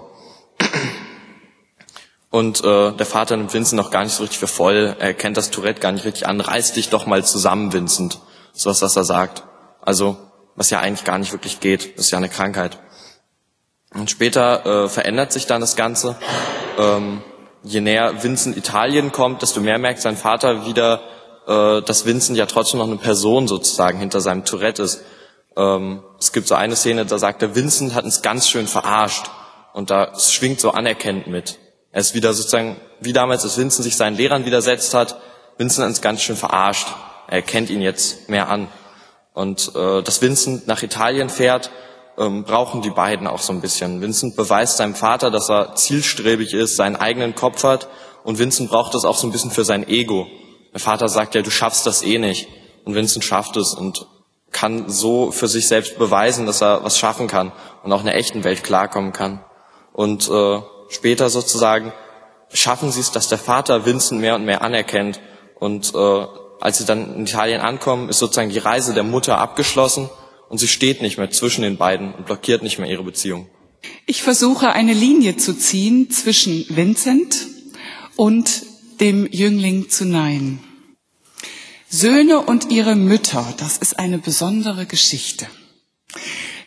Und 2.31 2.63
äh, 2.63 2.91
der 2.93 3.05
Vater 3.05 3.37
nimmt 3.37 3.53
Vincent 3.53 3.79
noch 3.79 3.91
gar 3.91 4.03
nicht 4.03 4.13
so 4.13 4.23
richtig 4.23 4.39
für 4.39 4.47
voll. 4.47 4.95
Er 4.97 5.13
kennt 5.13 5.37
das 5.37 5.51
Tourette 5.51 5.79
gar 5.79 5.91
nicht 5.91 6.05
richtig 6.05 6.25
an. 6.25 6.41
Reiß 6.41 6.73
dich 6.73 6.89
doch 6.89 7.05
mal 7.05 7.23
zusammen, 7.23 7.71
Vincent. 7.71 8.19
So 8.51 8.71
was, 8.71 8.81
was 8.81 8.95
er 8.95 9.03
sagt. 9.03 9.43
Also, 9.79 10.17
was 10.55 10.71
ja 10.71 10.79
eigentlich 10.79 11.05
gar 11.05 11.19
nicht 11.19 11.33
wirklich 11.33 11.59
geht. 11.59 11.99
Das 11.99 12.05
ist 12.05 12.11
ja 12.11 12.17
eine 12.17 12.29
Krankheit. 12.29 12.79
Und 13.93 14.11
später 14.11 14.65
äh, 14.65 14.89
verändert 14.89 15.31
sich 15.31 15.47
dann 15.47 15.61
das 15.61 15.75
Ganze. 15.75 16.15
Ähm, 16.77 17.23
je 17.63 17.81
näher 17.81 18.23
Vincent 18.23 18.55
Italien 18.55 19.11
kommt, 19.11 19.41
desto 19.41 19.61
mehr 19.61 19.79
merkt 19.79 20.01
sein 20.01 20.15
Vater 20.15 20.65
wieder, 20.65 21.01
äh, 21.47 21.81
dass 21.81 22.05
Vincent 22.05 22.37
ja 22.37 22.45
trotzdem 22.45 22.79
noch 22.79 22.87
eine 22.87 22.97
Person 22.97 23.47
sozusagen 23.47 23.99
hinter 23.99 24.21
seinem 24.21 24.45
Tourette 24.45 24.83
ist. 24.83 25.03
Ähm, 25.57 26.03
es 26.19 26.31
gibt 26.31 26.47
so 26.47 26.55
eine 26.55 26.75
Szene, 26.75 27.05
da 27.05 27.17
sagt 27.17 27.41
er, 27.41 27.55
Vincent 27.55 27.95
hat 27.95 28.05
uns 28.05 28.21
ganz 28.21 28.47
schön 28.47 28.67
verarscht. 28.67 29.25
Und 29.73 29.89
da 29.89 30.17
schwingt 30.19 30.59
so 30.59 30.71
anerkennend 30.71 31.27
mit. 31.27 31.59
Er 31.91 32.01
ist 32.01 32.13
wieder 32.13 32.33
sozusagen, 32.33 32.77
wie 32.99 33.13
damals, 33.13 33.43
als 33.43 33.57
Vincent 33.57 33.83
sich 33.83 33.97
seinen 33.97 34.15
Lehrern 34.15 34.45
widersetzt 34.45 34.93
hat, 34.93 35.19
Vincent 35.57 35.83
hat 35.83 35.89
uns 35.89 36.01
ganz 36.01 36.21
schön 36.21 36.35
verarscht. 36.35 36.87
Er 37.27 37.41
kennt 37.41 37.69
ihn 37.69 37.81
jetzt 37.81 38.29
mehr 38.29 38.49
an. 38.49 38.67
Und 39.33 39.71
äh, 39.75 40.01
dass 40.01 40.21
Vincent 40.21 40.67
nach 40.67 40.83
Italien 40.83 41.29
fährt, 41.29 41.71
ähm, 42.19 42.43
brauchen 42.43 42.81
die 42.81 42.89
beiden 42.89 43.27
auch 43.27 43.39
so 43.39 43.53
ein 43.53 43.61
bisschen. 43.61 44.01
Vincent 44.01 44.35
beweist 44.35 44.77
seinem 44.77 44.95
Vater, 44.95 45.31
dass 45.31 45.49
er 45.49 45.75
zielstrebig 45.75 46.53
ist, 46.53 46.75
seinen 46.75 46.95
eigenen 46.95 47.33
Kopf 47.33 47.63
hat 47.63 47.87
und 48.23 48.37
Vincent 48.37 48.69
braucht 48.69 48.93
das 48.93 49.05
auch 49.05 49.17
so 49.17 49.27
ein 49.27 49.31
bisschen 49.31 49.51
für 49.51 49.63
sein 49.63 49.87
Ego. 49.87 50.27
Der 50.73 50.79
Vater 50.79 51.09
sagt 51.09 51.35
ja, 51.35 51.41
du 51.41 51.49
schaffst 51.49 51.85
das 51.85 52.03
eh 52.03 52.19
nicht. 52.19 52.47
Und 52.85 52.95
Vincent 52.95 53.23
schafft 53.23 53.57
es 53.57 53.73
und 53.73 54.05
kann 54.51 54.89
so 54.89 55.31
für 55.31 55.47
sich 55.47 55.67
selbst 55.67 55.97
beweisen, 55.97 56.45
dass 56.45 56.61
er 56.61 56.83
was 56.83 56.97
schaffen 56.97 57.27
kann 57.27 57.51
und 57.83 57.93
auch 57.93 57.99
in 57.99 58.07
der 58.07 58.15
echten 58.15 58.43
Welt 58.43 58.63
klarkommen 58.63 59.13
kann. 59.13 59.43
Und 59.93 60.29
äh, 60.29 60.61
später 60.89 61.29
sozusagen 61.29 61.93
schaffen 62.51 62.91
sie 62.91 62.99
es, 62.99 63.11
dass 63.11 63.29
der 63.29 63.37
Vater 63.37 63.85
Vincent 63.85 64.21
mehr 64.21 64.35
und 64.35 64.45
mehr 64.45 64.61
anerkennt. 64.61 65.19
Und 65.59 65.93
äh, 65.93 66.25
als 66.59 66.79
sie 66.79 66.85
dann 66.85 67.15
in 67.15 67.23
Italien 67.23 67.61
ankommen, 67.61 68.09
ist 68.09 68.19
sozusagen 68.19 68.49
die 68.49 68.59
Reise 68.59 68.93
der 68.93 69.03
Mutter 69.03 69.37
abgeschlossen 69.37 70.09
und 70.49 70.57
sie 70.57 70.67
steht 70.67 71.01
nicht 71.01 71.17
mehr 71.17 71.31
zwischen 71.31 71.61
den 71.61 71.77
beiden 71.77 72.13
und 72.13 72.25
blockiert 72.25 72.63
nicht 72.63 72.79
mehr 72.79 72.89
ihre 72.89 73.03
Beziehung. 73.03 73.47
Ich 74.05 74.23
versuche 74.23 74.73
eine 74.73 74.93
Linie 74.93 75.37
zu 75.37 75.53
ziehen 75.53 76.09
zwischen 76.11 76.65
Vincent 76.69 77.47
und 78.15 78.65
dem 78.99 79.27
Jüngling 79.31 79.89
zu 79.89 80.05
Nein. 80.05 80.59
Söhne 81.87 82.41
und 82.41 82.71
ihre 82.71 82.95
Mütter, 82.95 83.53
das 83.57 83.77
ist 83.77 83.97
eine 83.97 84.17
besondere 84.17 84.85
Geschichte. 84.85 85.47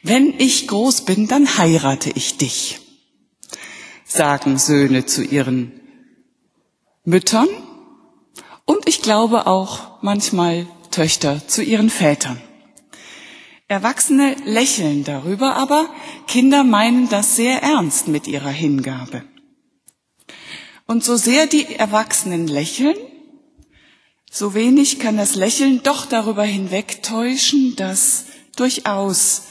Wenn 0.03 0.35
ich 0.39 0.67
groß 0.67 1.03
bin, 1.03 1.29
dann 1.29 1.59
heirate 1.59 2.11
ich 2.11 2.39
dich, 2.39 2.81
sagen 4.05 4.59
Söhne 4.59 5.07
zu 5.07 5.23
ihren 5.23 5.81
Müttern 7.05 7.49
und 8.65 8.89
ich 8.89 9.03
glaube 9.03 9.47
auch 9.47 10.03
manchmal 10.03 10.67
Töchter 10.91 11.47
zu 11.47 11.63
ihren 11.63 11.91
Vätern. 11.91 12.41
Erwachsene 13.73 14.37
lächeln 14.45 15.03
darüber, 15.03 15.57
aber 15.57 15.89
Kinder 16.27 16.63
meinen 16.63 17.09
das 17.09 17.37
sehr 17.37 17.63
ernst 17.63 18.07
mit 18.07 18.27
ihrer 18.27 18.51
Hingabe. 18.51 19.25
Und 20.87 21.03
so 21.03 21.17
sehr 21.17 21.47
die 21.47 21.75
Erwachsenen 21.77 22.49
lächeln, 22.49 22.97
so 24.31 24.53
wenig 24.53 24.99
kann 24.99 25.17
das 25.17 25.37
Lächeln 25.37 25.81
doch 25.83 26.05
darüber 26.05 26.45
hinwegtäuschen, 26.45 27.75
dass 27.77 28.27
durchaus 28.57 29.45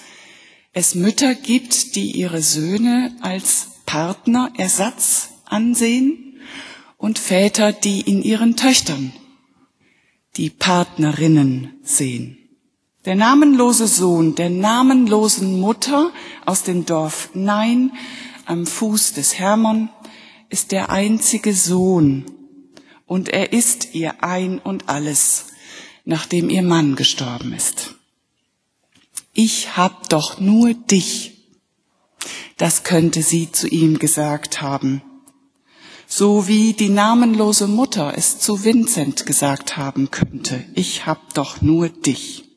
es 0.71 0.93
Mütter 0.93 1.33
gibt, 1.33 1.95
die 1.95 2.11
ihre 2.11 2.43
Söhne 2.43 3.15
als 3.21 3.69
Partner, 3.87 4.53
Ersatz 4.55 5.29
ansehen 5.45 6.39
und 6.97 7.17
Väter, 7.17 7.73
die 7.73 8.01
in 8.01 8.21
ihren 8.21 8.55
Töchtern 8.55 9.13
die 10.37 10.51
Partnerinnen 10.51 11.79
sehen. 11.81 12.40
Der 13.05 13.15
namenlose 13.15 13.87
Sohn 13.87 14.35
der 14.35 14.51
namenlosen 14.51 15.59
Mutter 15.59 16.11
aus 16.45 16.61
dem 16.61 16.85
Dorf 16.85 17.29
Nein 17.33 17.93
am 18.45 18.67
Fuß 18.67 19.13
des 19.13 19.39
Hermon 19.39 19.89
ist 20.49 20.71
der 20.71 20.91
einzige 20.91 21.55
Sohn 21.55 22.25
und 23.07 23.29
er 23.29 23.53
ist 23.53 23.95
ihr 23.95 24.23
ein 24.23 24.59
und 24.59 24.87
alles, 24.87 25.47
nachdem 26.05 26.51
ihr 26.51 26.61
Mann 26.61 26.95
gestorben 26.95 27.53
ist. 27.53 27.95
Ich 29.33 29.75
hab 29.75 30.09
doch 30.09 30.39
nur 30.39 30.75
dich. 30.75 31.47
Das 32.57 32.83
könnte 32.83 33.23
sie 33.23 33.51
zu 33.51 33.67
ihm 33.67 33.97
gesagt 33.97 34.61
haben, 34.61 35.01
so 36.05 36.47
wie 36.47 36.73
die 36.73 36.89
namenlose 36.89 37.67
Mutter 37.67 38.13
es 38.15 38.37
zu 38.37 38.63
Vincent 38.63 39.25
gesagt 39.25 39.75
haben 39.75 40.11
könnte. 40.11 40.63
Ich 40.75 41.07
hab 41.07 41.33
doch 41.33 41.63
nur 41.63 41.89
dich. 41.89 42.50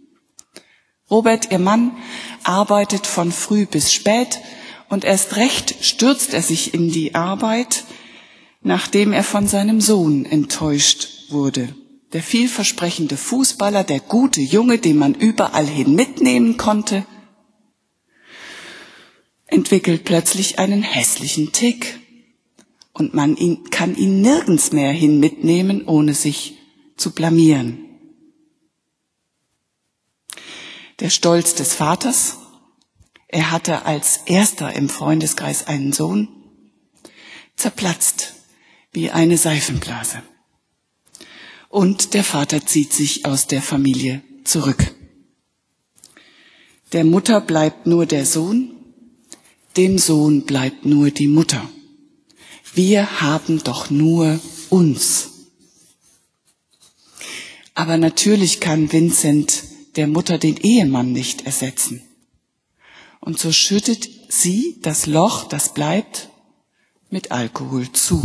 Robert, 1.10 1.52
ihr 1.52 1.58
Mann, 1.58 1.92
arbeitet 2.44 3.06
von 3.06 3.30
früh 3.30 3.66
bis 3.66 3.92
spät 3.92 4.40
und 4.88 5.04
erst 5.04 5.36
recht 5.36 5.84
stürzt 5.84 6.32
er 6.32 6.42
sich 6.42 6.72
in 6.72 6.90
die 6.90 7.14
Arbeit, 7.14 7.84
nachdem 8.62 9.12
er 9.12 9.24
von 9.24 9.46
seinem 9.46 9.80
Sohn 9.80 10.24
enttäuscht 10.24 11.30
wurde. 11.30 11.74
Der 12.12 12.22
vielversprechende 12.22 13.16
Fußballer, 13.16 13.84
der 13.84 14.00
gute 14.00 14.40
Junge, 14.40 14.78
den 14.78 14.96
man 14.96 15.14
überall 15.14 15.66
hin 15.66 15.94
mitnehmen 15.94 16.56
konnte, 16.56 17.04
entwickelt 19.46 20.04
plötzlich 20.04 20.58
einen 20.58 20.82
hässlichen 20.82 21.52
Tick 21.52 22.00
und 22.92 23.14
man 23.14 23.36
ihn, 23.36 23.64
kann 23.70 23.96
ihn 23.96 24.20
nirgends 24.20 24.72
mehr 24.72 24.92
hin 24.92 25.20
mitnehmen, 25.20 25.84
ohne 25.86 26.14
sich 26.14 26.56
zu 26.96 27.10
blamieren. 27.10 27.83
Der 31.00 31.10
Stolz 31.10 31.54
des 31.54 31.74
Vaters. 31.74 32.38
Er 33.28 33.50
hatte 33.50 33.84
als 33.84 34.20
erster 34.26 34.72
im 34.74 34.88
Freundeskreis 34.88 35.66
einen 35.66 35.92
Sohn, 35.92 36.28
zerplatzt 37.56 38.34
wie 38.92 39.10
eine 39.10 39.38
Seifenblase. 39.38 40.22
Und 41.68 42.14
der 42.14 42.22
Vater 42.22 42.64
zieht 42.64 42.92
sich 42.92 43.26
aus 43.26 43.48
der 43.48 43.60
Familie 43.60 44.22
zurück. 44.44 44.94
Der 46.92 47.04
Mutter 47.04 47.40
bleibt 47.40 47.86
nur 47.88 48.06
der 48.06 48.24
Sohn, 48.24 48.70
dem 49.76 49.98
Sohn 49.98 50.42
bleibt 50.42 50.84
nur 50.84 51.10
die 51.10 51.26
Mutter. 51.26 51.68
Wir 52.74 53.20
haben 53.20 53.62
doch 53.64 53.90
nur 53.90 54.38
uns. 54.70 55.30
Aber 57.74 57.96
natürlich 57.96 58.60
kann 58.60 58.92
Vincent 58.92 59.63
der 59.96 60.06
Mutter 60.06 60.38
den 60.38 60.56
Ehemann 60.56 61.12
nicht 61.12 61.46
ersetzen. 61.46 62.02
Und 63.20 63.38
so 63.38 63.52
schüttet 63.52 64.08
sie 64.28 64.78
das 64.82 65.06
Loch, 65.06 65.44
das 65.44 65.72
bleibt, 65.72 66.30
mit 67.10 67.30
Alkohol 67.30 67.90
zu. 67.92 68.22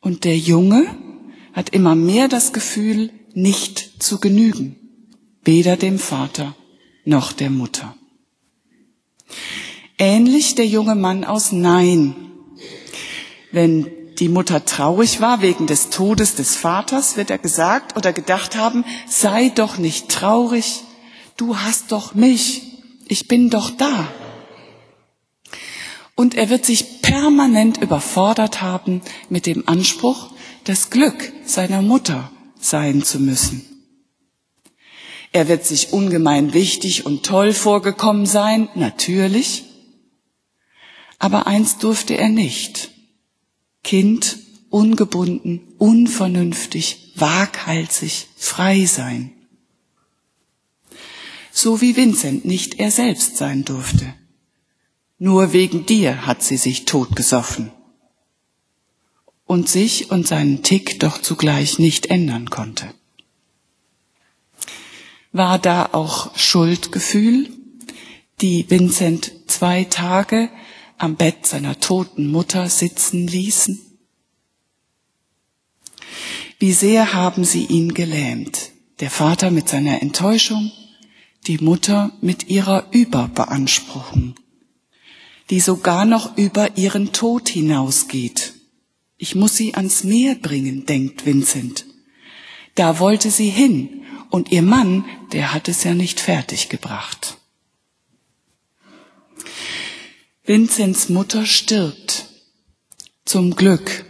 Und 0.00 0.24
der 0.24 0.38
Junge 0.38 0.96
hat 1.52 1.70
immer 1.70 1.94
mehr 1.94 2.28
das 2.28 2.52
Gefühl, 2.52 3.10
nicht 3.34 4.02
zu 4.02 4.18
genügen, 4.18 4.76
weder 5.44 5.76
dem 5.76 5.98
Vater 5.98 6.56
noch 7.04 7.32
der 7.32 7.50
Mutter. 7.50 7.96
Ähnlich 9.98 10.54
der 10.54 10.66
junge 10.66 10.94
Mann 10.94 11.24
aus 11.24 11.52
Nein. 11.52 12.14
Wenn 13.50 14.01
die 14.18 14.28
Mutter 14.28 14.64
traurig 14.64 15.20
war 15.20 15.42
wegen 15.42 15.66
des 15.66 15.90
Todes 15.90 16.34
des 16.34 16.56
Vaters, 16.56 17.16
wird 17.16 17.30
er 17.30 17.38
gesagt 17.38 17.96
oder 17.96 18.12
gedacht 18.12 18.56
haben, 18.56 18.84
sei 19.08 19.48
doch 19.48 19.78
nicht 19.78 20.08
traurig, 20.08 20.82
du 21.36 21.58
hast 21.58 21.92
doch 21.92 22.14
mich, 22.14 22.62
ich 23.08 23.28
bin 23.28 23.50
doch 23.50 23.70
da. 23.70 24.08
Und 26.14 26.34
er 26.34 26.50
wird 26.50 26.64
sich 26.64 27.02
permanent 27.02 27.78
überfordert 27.78 28.62
haben 28.62 29.00
mit 29.28 29.46
dem 29.46 29.66
Anspruch, 29.66 30.30
das 30.64 30.90
Glück 30.90 31.32
seiner 31.44 31.82
Mutter 31.82 32.30
sein 32.60 33.02
zu 33.02 33.18
müssen. 33.18 33.66
Er 35.32 35.48
wird 35.48 35.64
sich 35.64 35.92
ungemein 35.92 36.52
wichtig 36.52 37.06
und 37.06 37.24
toll 37.24 37.54
vorgekommen 37.54 38.26
sein, 38.26 38.68
natürlich. 38.74 39.64
Aber 41.18 41.46
eins 41.46 41.78
durfte 41.78 42.14
er 42.14 42.28
nicht. 42.28 42.91
Kind, 43.82 44.38
ungebunden, 44.70 45.60
unvernünftig, 45.78 47.12
waghalsig, 47.16 48.28
frei 48.36 48.86
sein. 48.86 49.32
So 51.52 51.80
wie 51.80 51.96
Vincent 51.96 52.44
nicht 52.44 52.80
er 52.80 52.90
selbst 52.90 53.36
sein 53.36 53.64
durfte. 53.64 54.14
Nur 55.18 55.52
wegen 55.52 55.86
dir 55.86 56.26
hat 56.26 56.42
sie 56.42 56.56
sich 56.56 56.84
totgesoffen 56.84 57.70
und 59.44 59.68
sich 59.68 60.10
und 60.10 60.26
seinen 60.26 60.62
Tick 60.62 60.98
doch 60.98 61.20
zugleich 61.20 61.78
nicht 61.78 62.06
ändern 62.06 62.48
konnte. 62.50 62.92
War 65.30 65.58
da 65.58 65.90
auch 65.92 66.36
Schuldgefühl, 66.36 67.50
die 68.40 68.68
Vincent 68.70 69.32
zwei 69.46 69.84
Tage 69.84 70.50
am 70.98 71.16
Bett 71.16 71.46
seiner 71.46 71.78
toten 71.80 72.30
Mutter 72.30 72.68
sitzen 72.68 73.26
ließen? 73.26 73.80
Wie 76.58 76.72
sehr 76.72 77.12
haben 77.12 77.44
sie 77.44 77.64
ihn 77.64 77.92
gelähmt, 77.92 78.70
der 79.00 79.10
Vater 79.10 79.50
mit 79.50 79.68
seiner 79.68 80.00
Enttäuschung, 80.00 80.70
die 81.46 81.58
Mutter 81.58 82.12
mit 82.20 82.48
ihrer 82.48 82.86
Überbeanspruchung, 82.92 84.34
die 85.50 85.60
sogar 85.60 86.04
noch 86.04 86.36
über 86.36 86.76
ihren 86.76 87.12
Tod 87.12 87.48
hinausgeht. 87.48 88.54
Ich 89.18 89.34
muss 89.34 89.56
sie 89.56 89.74
ans 89.74 90.04
Meer 90.04 90.36
bringen, 90.36 90.86
denkt 90.86 91.26
Vincent. 91.26 91.84
Da 92.74 92.98
wollte 93.00 93.30
sie 93.30 93.50
hin, 93.50 94.02
und 94.30 94.50
ihr 94.50 94.62
Mann, 94.62 95.04
der 95.32 95.52
hat 95.52 95.68
es 95.68 95.84
ja 95.84 95.94
nicht 95.94 96.20
fertiggebracht. 96.20 97.38
Vincents 100.44 101.08
Mutter 101.08 101.46
stirbt. 101.46 102.26
Zum 103.24 103.54
Glück 103.54 104.04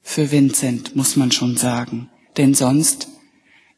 für 0.00 0.30
Vincent, 0.30 0.94
muss 0.94 1.16
man 1.16 1.32
schon 1.32 1.56
sagen, 1.56 2.08
denn 2.36 2.54
sonst 2.54 3.08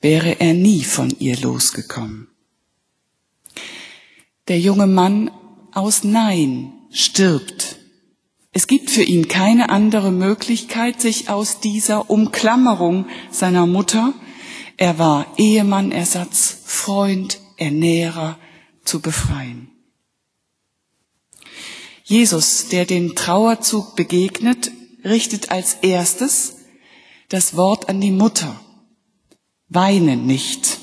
wäre 0.02 0.38
er 0.38 0.52
nie 0.52 0.84
von 0.84 1.14
ihr 1.18 1.38
losgekommen. 1.38 2.28
Der 4.48 4.60
junge 4.60 4.86
Mann 4.86 5.30
aus 5.72 6.04
Nein 6.04 6.74
stirbt. 6.90 7.76
Es 8.52 8.66
gibt 8.66 8.90
für 8.90 9.02
ihn 9.02 9.28
keine 9.28 9.70
andere 9.70 10.12
Möglichkeit, 10.12 11.00
sich 11.00 11.30
aus 11.30 11.60
dieser 11.60 12.10
Umklammerung 12.10 13.06
seiner 13.30 13.66
Mutter, 13.66 14.12
er 14.76 14.98
war 14.98 15.26
Ehemann, 15.38 15.90
Ersatz, 15.90 16.58
Freund, 16.64 17.40
Ernährer, 17.56 18.38
zu 18.84 19.00
befreien. 19.00 19.73
Jesus, 22.06 22.68
der 22.68 22.84
den 22.84 23.16
Trauerzug 23.16 23.96
begegnet, 23.96 24.70
richtet 25.04 25.50
als 25.50 25.78
erstes 25.80 26.56
das 27.30 27.56
Wort 27.56 27.88
an 27.88 28.00
die 28.00 28.10
Mutter. 28.10 28.60
Weine 29.68 30.16
nicht. 30.16 30.78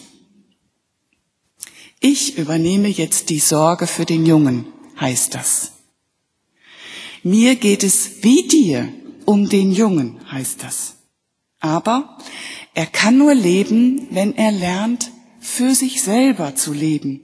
Ich 2.00 2.40
übernehme 2.40 2.88
jetzt 2.88 3.30
die 3.30 3.40
Sorge 3.40 3.86
für 3.86 4.06
den 4.06 4.26
Jungen, 4.26 4.66
heißt 5.00 5.36
das. 5.36 5.74
Mir 7.22 7.56
geht 7.56 7.84
es 7.84 8.24
wie 8.24 8.48
dir 8.48 8.92
um 9.26 9.48
den 9.48 9.72
Jungen, 9.72 10.20
heißt 10.32 10.64
das. 10.64 10.96
Aber 11.60 12.18
er 12.74 12.88
kann 12.88 13.20
nur 13.20 13.36
leben, 13.36 14.08
wenn 14.10 14.36
er 14.36 14.52
lernt, 14.52 15.12
für 15.40 15.76
sich 15.76 16.02
selber 16.02 16.56
zu 16.56 16.74
leben. 16.74 17.22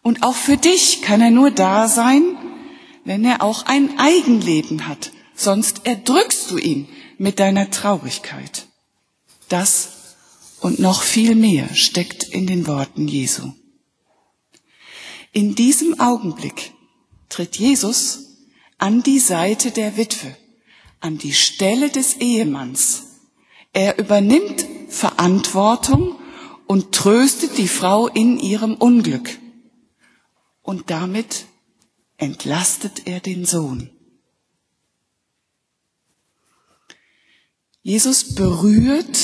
Und 0.00 0.22
auch 0.22 0.34
für 0.34 0.56
dich 0.56 1.02
kann 1.02 1.20
er 1.20 1.30
nur 1.30 1.50
da 1.50 1.86
sein, 1.86 2.36
wenn 3.04 3.24
er 3.24 3.42
auch 3.42 3.66
ein 3.66 3.98
Eigenleben 3.98 4.88
hat, 4.88 5.12
sonst 5.34 5.86
erdrückst 5.86 6.50
du 6.50 6.58
ihn 6.58 6.88
mit 7.18 7.38
deiner 7.38 7.70
Traurigkeit. 7.70 8.66
Das 9.48 10.16
und 10.60 10.78
noch 10.78 11.02
viel 11.02 11.34
mehr 11.34 11.74
steckt 11.74 12.24
in 12.24 12.46
den 12.46 12.66
Worten 12.66 13.06
Jesu. 13.06 13.52
In 15.32 15.54
diesem 15.54 16.00
Augenblick 16.00 16.72
tritt 17.28 17.56
Jesus 17.56 18.38
an 18.78 19.02
die 19.02 19.18
Seite 19.18 19.70
der 19.72 19.96
Witwe, 19.96 20.36
an 21.00 21.18
die 21.18 21.34
Stelle 21.34 21.90
des 21.90 22.16
Ehemanns. 22.16 23.02
Er 23.72 23.98
übernimmt 23.98 24.64
Verantwortung 24.88 26.16
und 26.66 26.92
tröstet 26.92 27.58
die 27.58 27.68
Frau 27.68 28.08
in 28.08 28.38
ihrem 28.38 28.74
Unglück. 28.74 29.38
Und 30.62 30.90
damit 30.90 31.46
entlastet 32.16 33.06
er 33.06 33.20
den 33.20 33.44
Sohn. 33.44 33.90
Jesus 37.82 38.34
berührt 38.34 39.18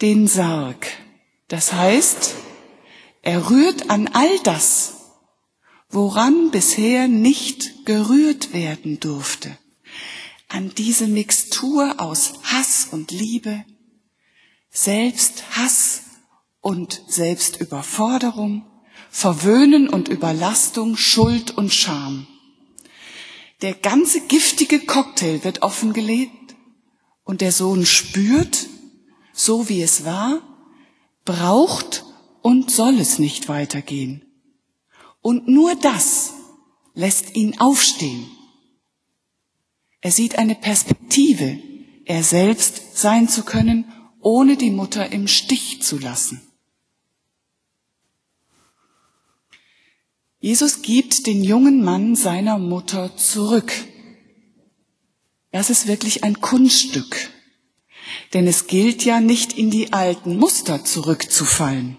den 0.00 0.28
Sarg. 0.28 0.86
Das 1.48 1.72
heißt, 1.72 2.34
er 3.22 3.50
rührt 3.50 3.90
an 3.90 4.08
all 4.08 4.38
das, 4.40 4.94
woran 5.88 6.50
bisher 6.50 7.08
nicht 7.08 7.84
gerührt 7.84 8.52
werden 8.52 9.00
durfte. 9.00 9.58
An 10.48 10.72
diese 10.76 11.06
Mixtur 11.08 12.00
aus 12.00 12.34
Hass 12.44 12.88
und 12.90 13.10
Liebe, 13.10 13.64
Selbsthass 14.70 16.02
und 16.60 17.02
Selbstüberforderung, 17.08 18.64
Verwöhnen 19.14 19.90
und 19.90 20.08
Überlastung, 20.08 20.96
Schuld 20.96 21.50
und 21.56 21.72
Scham. 21.72 22.26
Der 23.60 23.74
ganze 23.74 24.22
giftige 24.22 24.80
Cocktail 24.80 25.44
wird 25.44 25.60
offengelegt 25.60 26.56
und 27.22 27.42
der 27.42 27.52
Sohn 27.52 27.84
spürt, 27.84 28.68
so 29.34 29.68
wie 29.68 29.82
es 29.82 30.06
war, 30.06 30.40
braucht 31.26 32.06
und 32.40 32.70
soll 32.70 32.98
es 32.98 33.18
nicht 33.18 33.50
weitergehen. 33.50 34.24
Und 35.20 35.46
nur 35.46 35.74
das 35.76 36.32
lässt 36.94 37.36
ihn 37.36 37.60
aufstehen. 37.60 38.26
Er 40.00 40.10
sieht 40.10 40.38
eine 40.38 40.54
Perspektive, 40.54 41.58
er 42.06 42.24
selbst 42.24 42.96
sein 42.96 43.28
zu 43.28 43.44
können, 43.44 43.92
ohne 44.20 44.56
die 44.56 44.70
Mutter 44.70 45.12
im 45.12 45.28
Stich 45.28 45.82
zu 45.82 45.98
lassen. 45.98 46.40
Jesus 50.42 50.82
gibt 50.82 51.28
den 51.28 51.44
jungen 51.44 51.84
Mann 51.84 52.16
seiner 52.16 52.58
Mutter 52.58 53.16
zurück. 53.16 53.72
Das 55.52 55.70
ist 55.70 55.86
wirklich 55.86 56.24
ein 56.24 56.40
Kunststück. 56.40 57.30
Denn 58.34 58.48
es 58.48 58.66
gilt 58.66 59.04
ja 59.04 59.20
nicht 59.20 59.56
in 59.56 59.70
die 59.70 59.92
alten 59.92 60.36
Muster 60.36 60.84
zurückzufallen. 60.84 61.96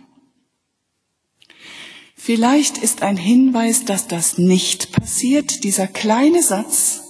Vielleicht 2.17 2.77
ist 2.77 3.01
ein 3.01 3.15
Hinweis, 3.15 3.85
dass 3.85 4.09
das 4.09 4.37
nicht 4.37 4.91
passiert, 4.91 5.63
dieser 5.63 5.87
kleine 5.87 6.43
Satz. 6.43 7.01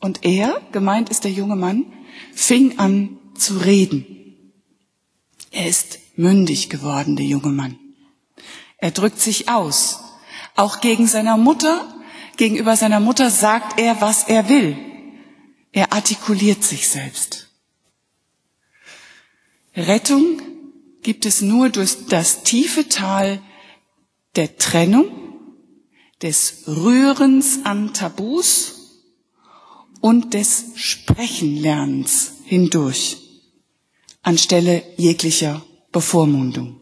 Und 0.00 0.24
er, 0.24 0.62
gemeint 0.70 1.08
ist 1.08 1.24
der 1.24 1.32
junge 1.32 1.56
Mann, 1.56 1.92
fing 2.32 2.78
an 2.78 3.18
zu 3.34 3.58
reden. 3.58 4.52
Er 5.50 5.66
ist 5.66 5.98
mündig 6.14 6.70
geworden, 6.70 7.16
der 7.16 7.26
junge 7.26 7.48
Mann. 7.48 7.76
Er 8.78 8.92
drückt 8.92 9.20
sich 9.20 9.48
aus. 9.48 10.05
Auch 10.56 10.80
gegen 10.80 11.06
seiner 11.06 11.36
Mutter, 11.36 11.86
gegenüber 12.36 12.76
seiner 12.76 13.00
Mutter 13.00 13.30
sagt 13.30 13.78
er, 13.78 14.00
was 14.00 14.24
er 14.24 14.48
will. 14.48 14.76
Er 15.72 15.92
artikuliert 15.92 16.64
sich 16.64 16.88
selbst. 16.88 17.48
Rettung 19.76 20.40
gibt 21.02 21.26
es 21.26 21.42
nur 21.42 21.68
durch 21.68 22.06
das 22.08 22.42
tiefe 22.42 22.88
Tal 22.88 23.40
der 24.34 24.56
Trennung, 24.56 25.26
des 26.22 26.64
Rührens 26.66 27.60
an 27.64 27.92
Tabus 27.92 29.02
und 30.00 30.34
des 30.34 30.64
Sprechenlernens 30.74 32.32
hindurch, 32.44 33.18
anstelle 34.22 34.82
jeglicher 34.96 35.62
Bevormundung. 35.92 36.80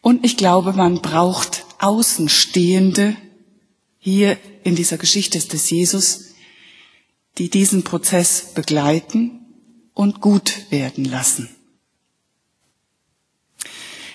Und 0.00 0.24
ich 0.24 0.36
glaube, 0.36 0.72
man 0.72 1.00
braucht 1.00 1.63
Außenstehende 1.84 3.14
hier 3.98 4.38
in 4.62 4.74
dieser 4.74 4.96
Geschichte 4.96 5.38
des 5.38 5.68
Jesus, 5.68 6.34
die 7.36 7.50
diesen 7.50 7.84
Prozess 7.84 8.54
begleiten 8.54 9.40
und 9.92 10.22
gut 10.22 10.70
werden 10.70 11.04
lassen. 11.04 11.50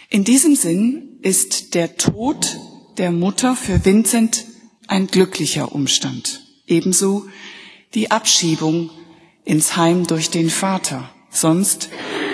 In 0.10 0.24
diesem 0.24 0.56
Sinn 0.56 1.20
ist 1.22 1.76
der 1.76 1.96
Tod 1.96 2.58
der 2.98 3.12
Mutter 3.12 3.56
für 3.56 3.86
Vincent 3.86 4.46
ein 4.88 5.06
glücklicher 5.06 5.72
Umstand. 5.72 6.42
Ebenso 6.66 7.28
die 7.94 8.10
Abschiebung 8.10 8.90
ins 9.46 9.78
Heim 9.78 10.08
durch 10.08 10.32
den 10.32 10.50
Vater. 10.50 11.14
Sonst 11.30 11.90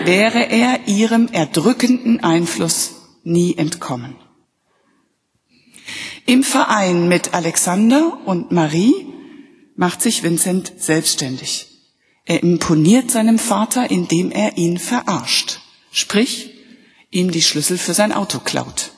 wäre 0.06 0.50
er 0.50 0.88
ihrem 0.88 1.28
erdrückenden 1.28 2.24
Einfluss 2.24 2.92
nie 3.26 3.58
entkommen. 3.58 4.16
Im 6.28 6.44
Verein 6.44 7.08
mit 7.08 7.36
Alexander 7.36 8.20
und 8.26 8.52
Marie 8.52 9.14
macht 9.76 10.02
sich 10.02 10.24
Vincent 10.24 10.74
selbstständig. 10.78 11.68
Er 12.26 12.42
imponiert 12.42 13.12
seinem 13.12 13.38
Vater, 13.38 13.92
indem 13.92 14.32
er 14.32 14.58
ihn 14.58 14.80
verarscht, 14.80 15.60
sprich 15.92 16.50
ihm 17.12 17.30
die 17.30 17.44
Schlüssel 17.44 17.78
für 17.78 17.94
sein 17.94 18.12
Auto 18.12 18.40
klaut. 18.40 18.92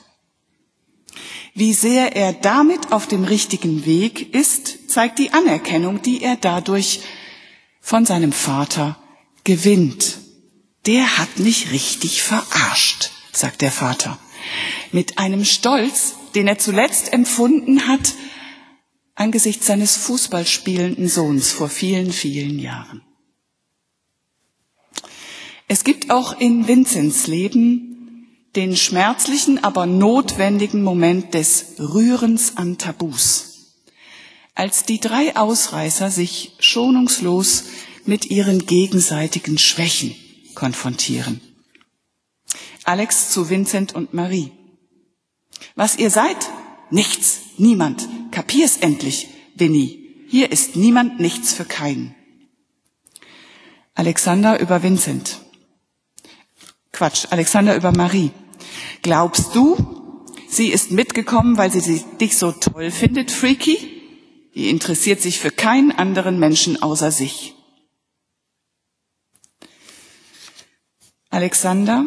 Wie 1.54 1.74
sehr 1.74 2.16
er 2.16 2.32
damit 2.32 2.94
auf 2.94 3.08
dem 3.08 3.26
richtigen 3.26 3.86
Weg 3.86 4.34
ist, 4.34 4.90
zeigt 4.90 5.20
die 5.20 5.34
Anerkennung, 5.34 6.02
die 6.02 6.24
er 6.24 6.38
dadurch 6.38 7.02
von 7.82 8.06
seinem 8.06 8.32
Vater 8.32 8.98
gewinnt. 9.44 10.20
Der 10.86 11.18
hat 11.18 11.40
mich 11.40 11.72
richtig 11.72 12.22
verarscht, 12.22 13.12
sagt 13.34 13.62
der 13.62 13.72
Vater, 13.72 14.18
mit 14.94 15.18
einem 15.18 15.44
Stolz, 15.44 16.14
den 16.38 16.48
er 16.48 16.60
zuletzt 16.60 17.14
empfunden 17.14 17.88
hat 17.88 18.14
angesichts 19.16 19.66
seines 19.66 19.98
Fußballspielenden 19.98 21.10
Sohns 21.10 21.52
vor 21.52 21.68
vielen, 21.68 22.12
vielen 22.12 22.60
Jahren. 22.60 23.02
Es 25.68 25.84
gibt 25.84 26.12
auch 26.12 26.40
in 26.40 26.68
Vinzens 26.68 27.26
Leben 27.26 28.28
den 28.56 28.76
schmerzlichen, 28.76 29.64
aber 29.64 29.88
notwendigen 29.88 30.84
Moment 30.84 31.34
des 31.34 31.74
Rührens 31.80 32.56
an 32.56 32.78
Tabus, 32.78 33.74
als 34.54 34.84
die 34.84 35.00
drei 35.00 35.36
Ausreißer 35.36 36.12
sich 36.12 36.52
schonungslos 36.60 37.64
mit 38.06 38.28
ihren 38.28 38.68
gegenseitigen 38.68 39.58
Schwächen 39.58 40.14
konfrontieren. 40.54 41.42
Alex 42.84 43.32
zu 43.32 43.50
Vincent 43.50 43.96
und 43.96 44.14
Marie. 44.14 44.52
Was 45.78 45.96
ihr 45.96 46.10
seid? 46.10 46.38
Nichts, 46.90 47.42
niemand. 47.58 48.10
Kapier's 48.32 48.78
endlich, 48.78 49.30
Winnie. 49.56 50.26
Hier 50.28 50.52
ist 50.52 50.76
niemand 50.76 51.20
nichts 51.20 51.54
für 51.54 51.66
keinen. 51.66 52.16
Alexander 53.94 54.60
über 54.60 54.82
Vincent. 54.82 55.40
Quatsch, 56.92 57.28
Alexander 57.30 57.76
über 57.76 57.92
Marie. 57.92 58.32
Glaubst 59.04 59.54
du, 59.54 60.26
sie 60.50 60.70
ist 60.70 60.90
mitgekommen, 60.90 61.58
weil 61.58 61.72
sie 61.72 62.04
dich 62.20 62.38
so 62.38 62.52
toll 62.52 62.90
findet, 62.90 63.30
Freaky? 63.30 63.78
Die 64.56 64.72
interessiert 64.72 65.22
sich 65.22 65.38
für 65.40 65.52
keinen 65.52 65.92
anderen 65.92 66.40
Menschen 66.40 66.82
außer 66.82 67.12
sich. 67.12 67.54
Alexander 71.30 72.06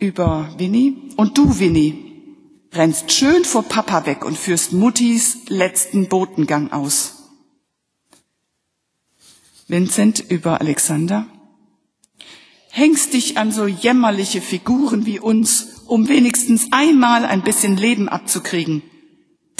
über 0.00 0.52
Winnie. 0.58 1.12
Und 1.16 1.38
du, 1.38 1.60
Winnie, 1.60 2.13
rennst 2.74 3.12
schön 3.12 3.44
vor 3.44 3.62
Papa 3.62 4.06
weg 4.06 4.24
und 4.24 4.38
führst 4.38 4.72
Muttis 4.72 5.48
letzten 5.48 6.08
Botengang 6.08 6.72
aus. 6.72 7.14
Vincent 9.68 10.20
über 10.28 10.60
Alexander. 10.60 11.26
Hängst 12.70 13.12
dich 13.14 13.38
an 13.38 13.52
so 13.52 13.66
jämmerliche 13.66 14.40
Figuren 14.40 15.06
wie 15.06 15.20
uns, 15.20 15.82
um 15.86 16.08
wenigstens 16.08 16.72
einmal 16.72 17.24
ein 17.24 17.42
bisschen 17.42 17.76
Leben 17.76 18.08
abzukriegen. 18.08 18.82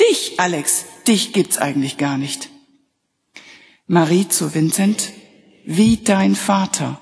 Dich, 0.00 0.40
Alex, 0.40 0.84
dich 1.06 1.32
gibt's 1.32 1.58
eigentlich 1.58 1.96
gar 1.96 2.18
nicht. 2.18 2.50
Marie 3.86 4.28
zu 4.28 4.54
Vincent, 4.54 5.12
wie 5.64 5.98
dein 5.98 6.34
Vater. 6.34 7.00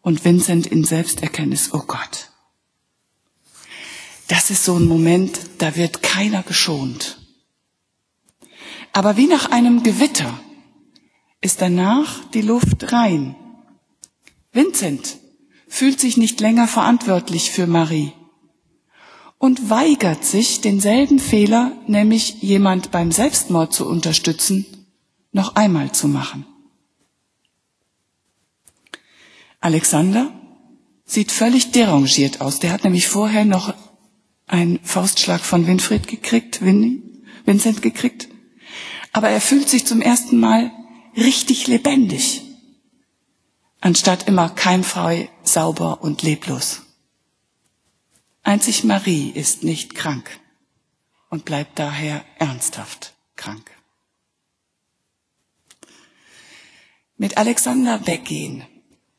Und 0.00 0.24
Vincent 0.24 0.66
in 0.66 0.84
Selbsterkenntnis, 0.84 1.72
oh 1.74 1.82
Gott. 1.86 2.31
Das 4.32 4.48
ist 4.48 4.64
so 4.64 4.76
ein 4.76 4.86
Moment, 4.86 5.38
da 5.58 5.76
wird 5.76 6.02
keiner 6.02 6.42
geschont. 6.42 7.18
Aber 8.94 9.18
wie 9.18 9.26
nach 9.26 9.50
einem 9.50 9.82
Gewitter 9.82 10.40
ist 11.42 11.60
danach 11.60 12.24
die 12.30 12.40
Luft 12.40 12.92
rein. 12.92 13.36
Vincent 14.50 15.18
fühlt 15.68 16.00
sich 16.00 16.16
nicht 16.16 16.40
länger 16.40 16.66
verantwortlich 16.66 17.50
für 17.50 17.66
Marie 17.66 18.14
und 19.36 19.68
weigert 19.68 20.24
sich, 20.24 20.62
denselben 20.62 21.18
Fehler, 21.18 21.72
nämlich 21.86 22.40
jemand 22.40 22.90
beim 22.90 23.12
Selbstmord 23.12 23.74
zu 23.74 23.86
unterstützen, 23.86 24.64
noch 25.32 25.56
einmal 25.56 25.92
zu 25.92 26.08
machen. 26.08 26.46
Alexander 29.60 30.32
sieht 31.04 31.32
völlig 31.32 31.72
derangiert 31.72 32.40
aus. 32.40 32.60
Der 32.60 32.72
hat 32.72 32.84
nämlich 32.84 33.08
vorher 33.08 33.44
noch 33.44 33.74
einen 34.46 34.78
Faustschlag 34.80 35.40
von 35.40 35.66
Winfried 35.66 36.08
gekriegt, 36.08 36.64
Winnie, 36.64 37.02
Vincent 37.44 37.82
gekriegt. 37.82 38.28
Aber 39.12 39.28
er 39.28 39.40
fühlt 39.40 39.68
sich 39.68 39.86
zum 39.86 40.00
ersten 40.00 40.38
Mal 40.38 40.70
richtig 41.16 41.66
lebendig, 41.66 42.42
anstatt 43.80 44.28
immer 44.28 44.48
keimfrei, 44.48 45.30
sauber 45.42 46.02
und 46.02 46.22
leblos. 46.22 46.82
Einzig 48.42 48.84
Marie 48.84 49.30
ist 49.30 49.62
nicht 49.62 49.94
krank 49.94 50.40
und 51.30 51.44
bleibt 51.44 51.78
daher 51.78 52.24
ernsthaft 52.38 53.14
krank. 53.36 53.70
Mit 57.16 57.36
Alexander 57.36 58.06
weggehen, 58.06 58.64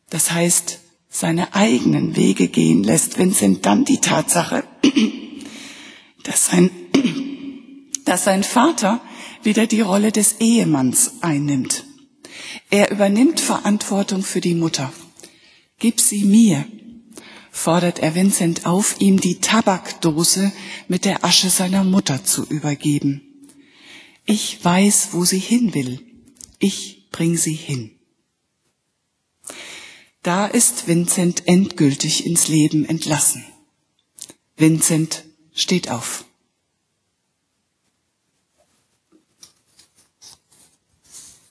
das 0.10 0.32
heißt 0.32 0.80
seine 1.10 1.54
eigenen 1.54 2.16
Wege 2.16 2.48
gehen, 2.48 2.84
lässt 2.84 3.18
Vincent 3.18 3.66
dann 3.66 3.86
die 3.86 4.02
Tatsache, 4.02 4.63
dass 6.44 6.52
sein, 6.52 6.72
dass 8.06 8.24
sein 8.26 8.44
Vater 8.44 9.00
wieder 9.44 9.66
die 9.66 9.82
Rolle 9.82 10.12
des 10.12 10.40
Ehemanns 10.40 11.14
einnimmt. 11.22 11.86
Er 12.70 12.92
übernimmt 12.92 13.40
Verantwortung 13.40 14.24
für 14.24 14.42
die 14.42 14.56
Mutter. 14.56 14.92
Gib 15.80 16.02
sie 16.02 16.26
mir, 16.26 16.66
fordert 17.50 18.00
er 18.00 18.16
Vincent 18.16 18.66
auf, 18.66 19.00
ihm 19.00 19.22
die 19.22 19.40
Tabakdose 19.40 20.52
mit 20.90 21.06
der 21.06 21.24
Asche 21.24 21.50
seiner 21.50 21.86
Mutter 21.86 22.26
zu 22.26 22.44
übergeben. 22.46 23.22
Ich 24.26 24.64
weiß, 24.64 25.10
wo 25.12 25.24
sie 25.24 25.40
hin 25.40 25.74
will. 25.74 26.02
Ich 26.60 27.10
bring 27.12 27.38
sie 27.38 27.54
hin. 27.54 27.92
Da 30.24 30.48
ist 30.48 30.88
Vincent 30.88 31.48
endgültig 31.48 32.26
ins 32.26 32.48
Leben 32.50 32.86
entlassen. 32.86 33.46
Vincent 34.58 35.24
steht 35.54 35.90
auf. 35.90 36.26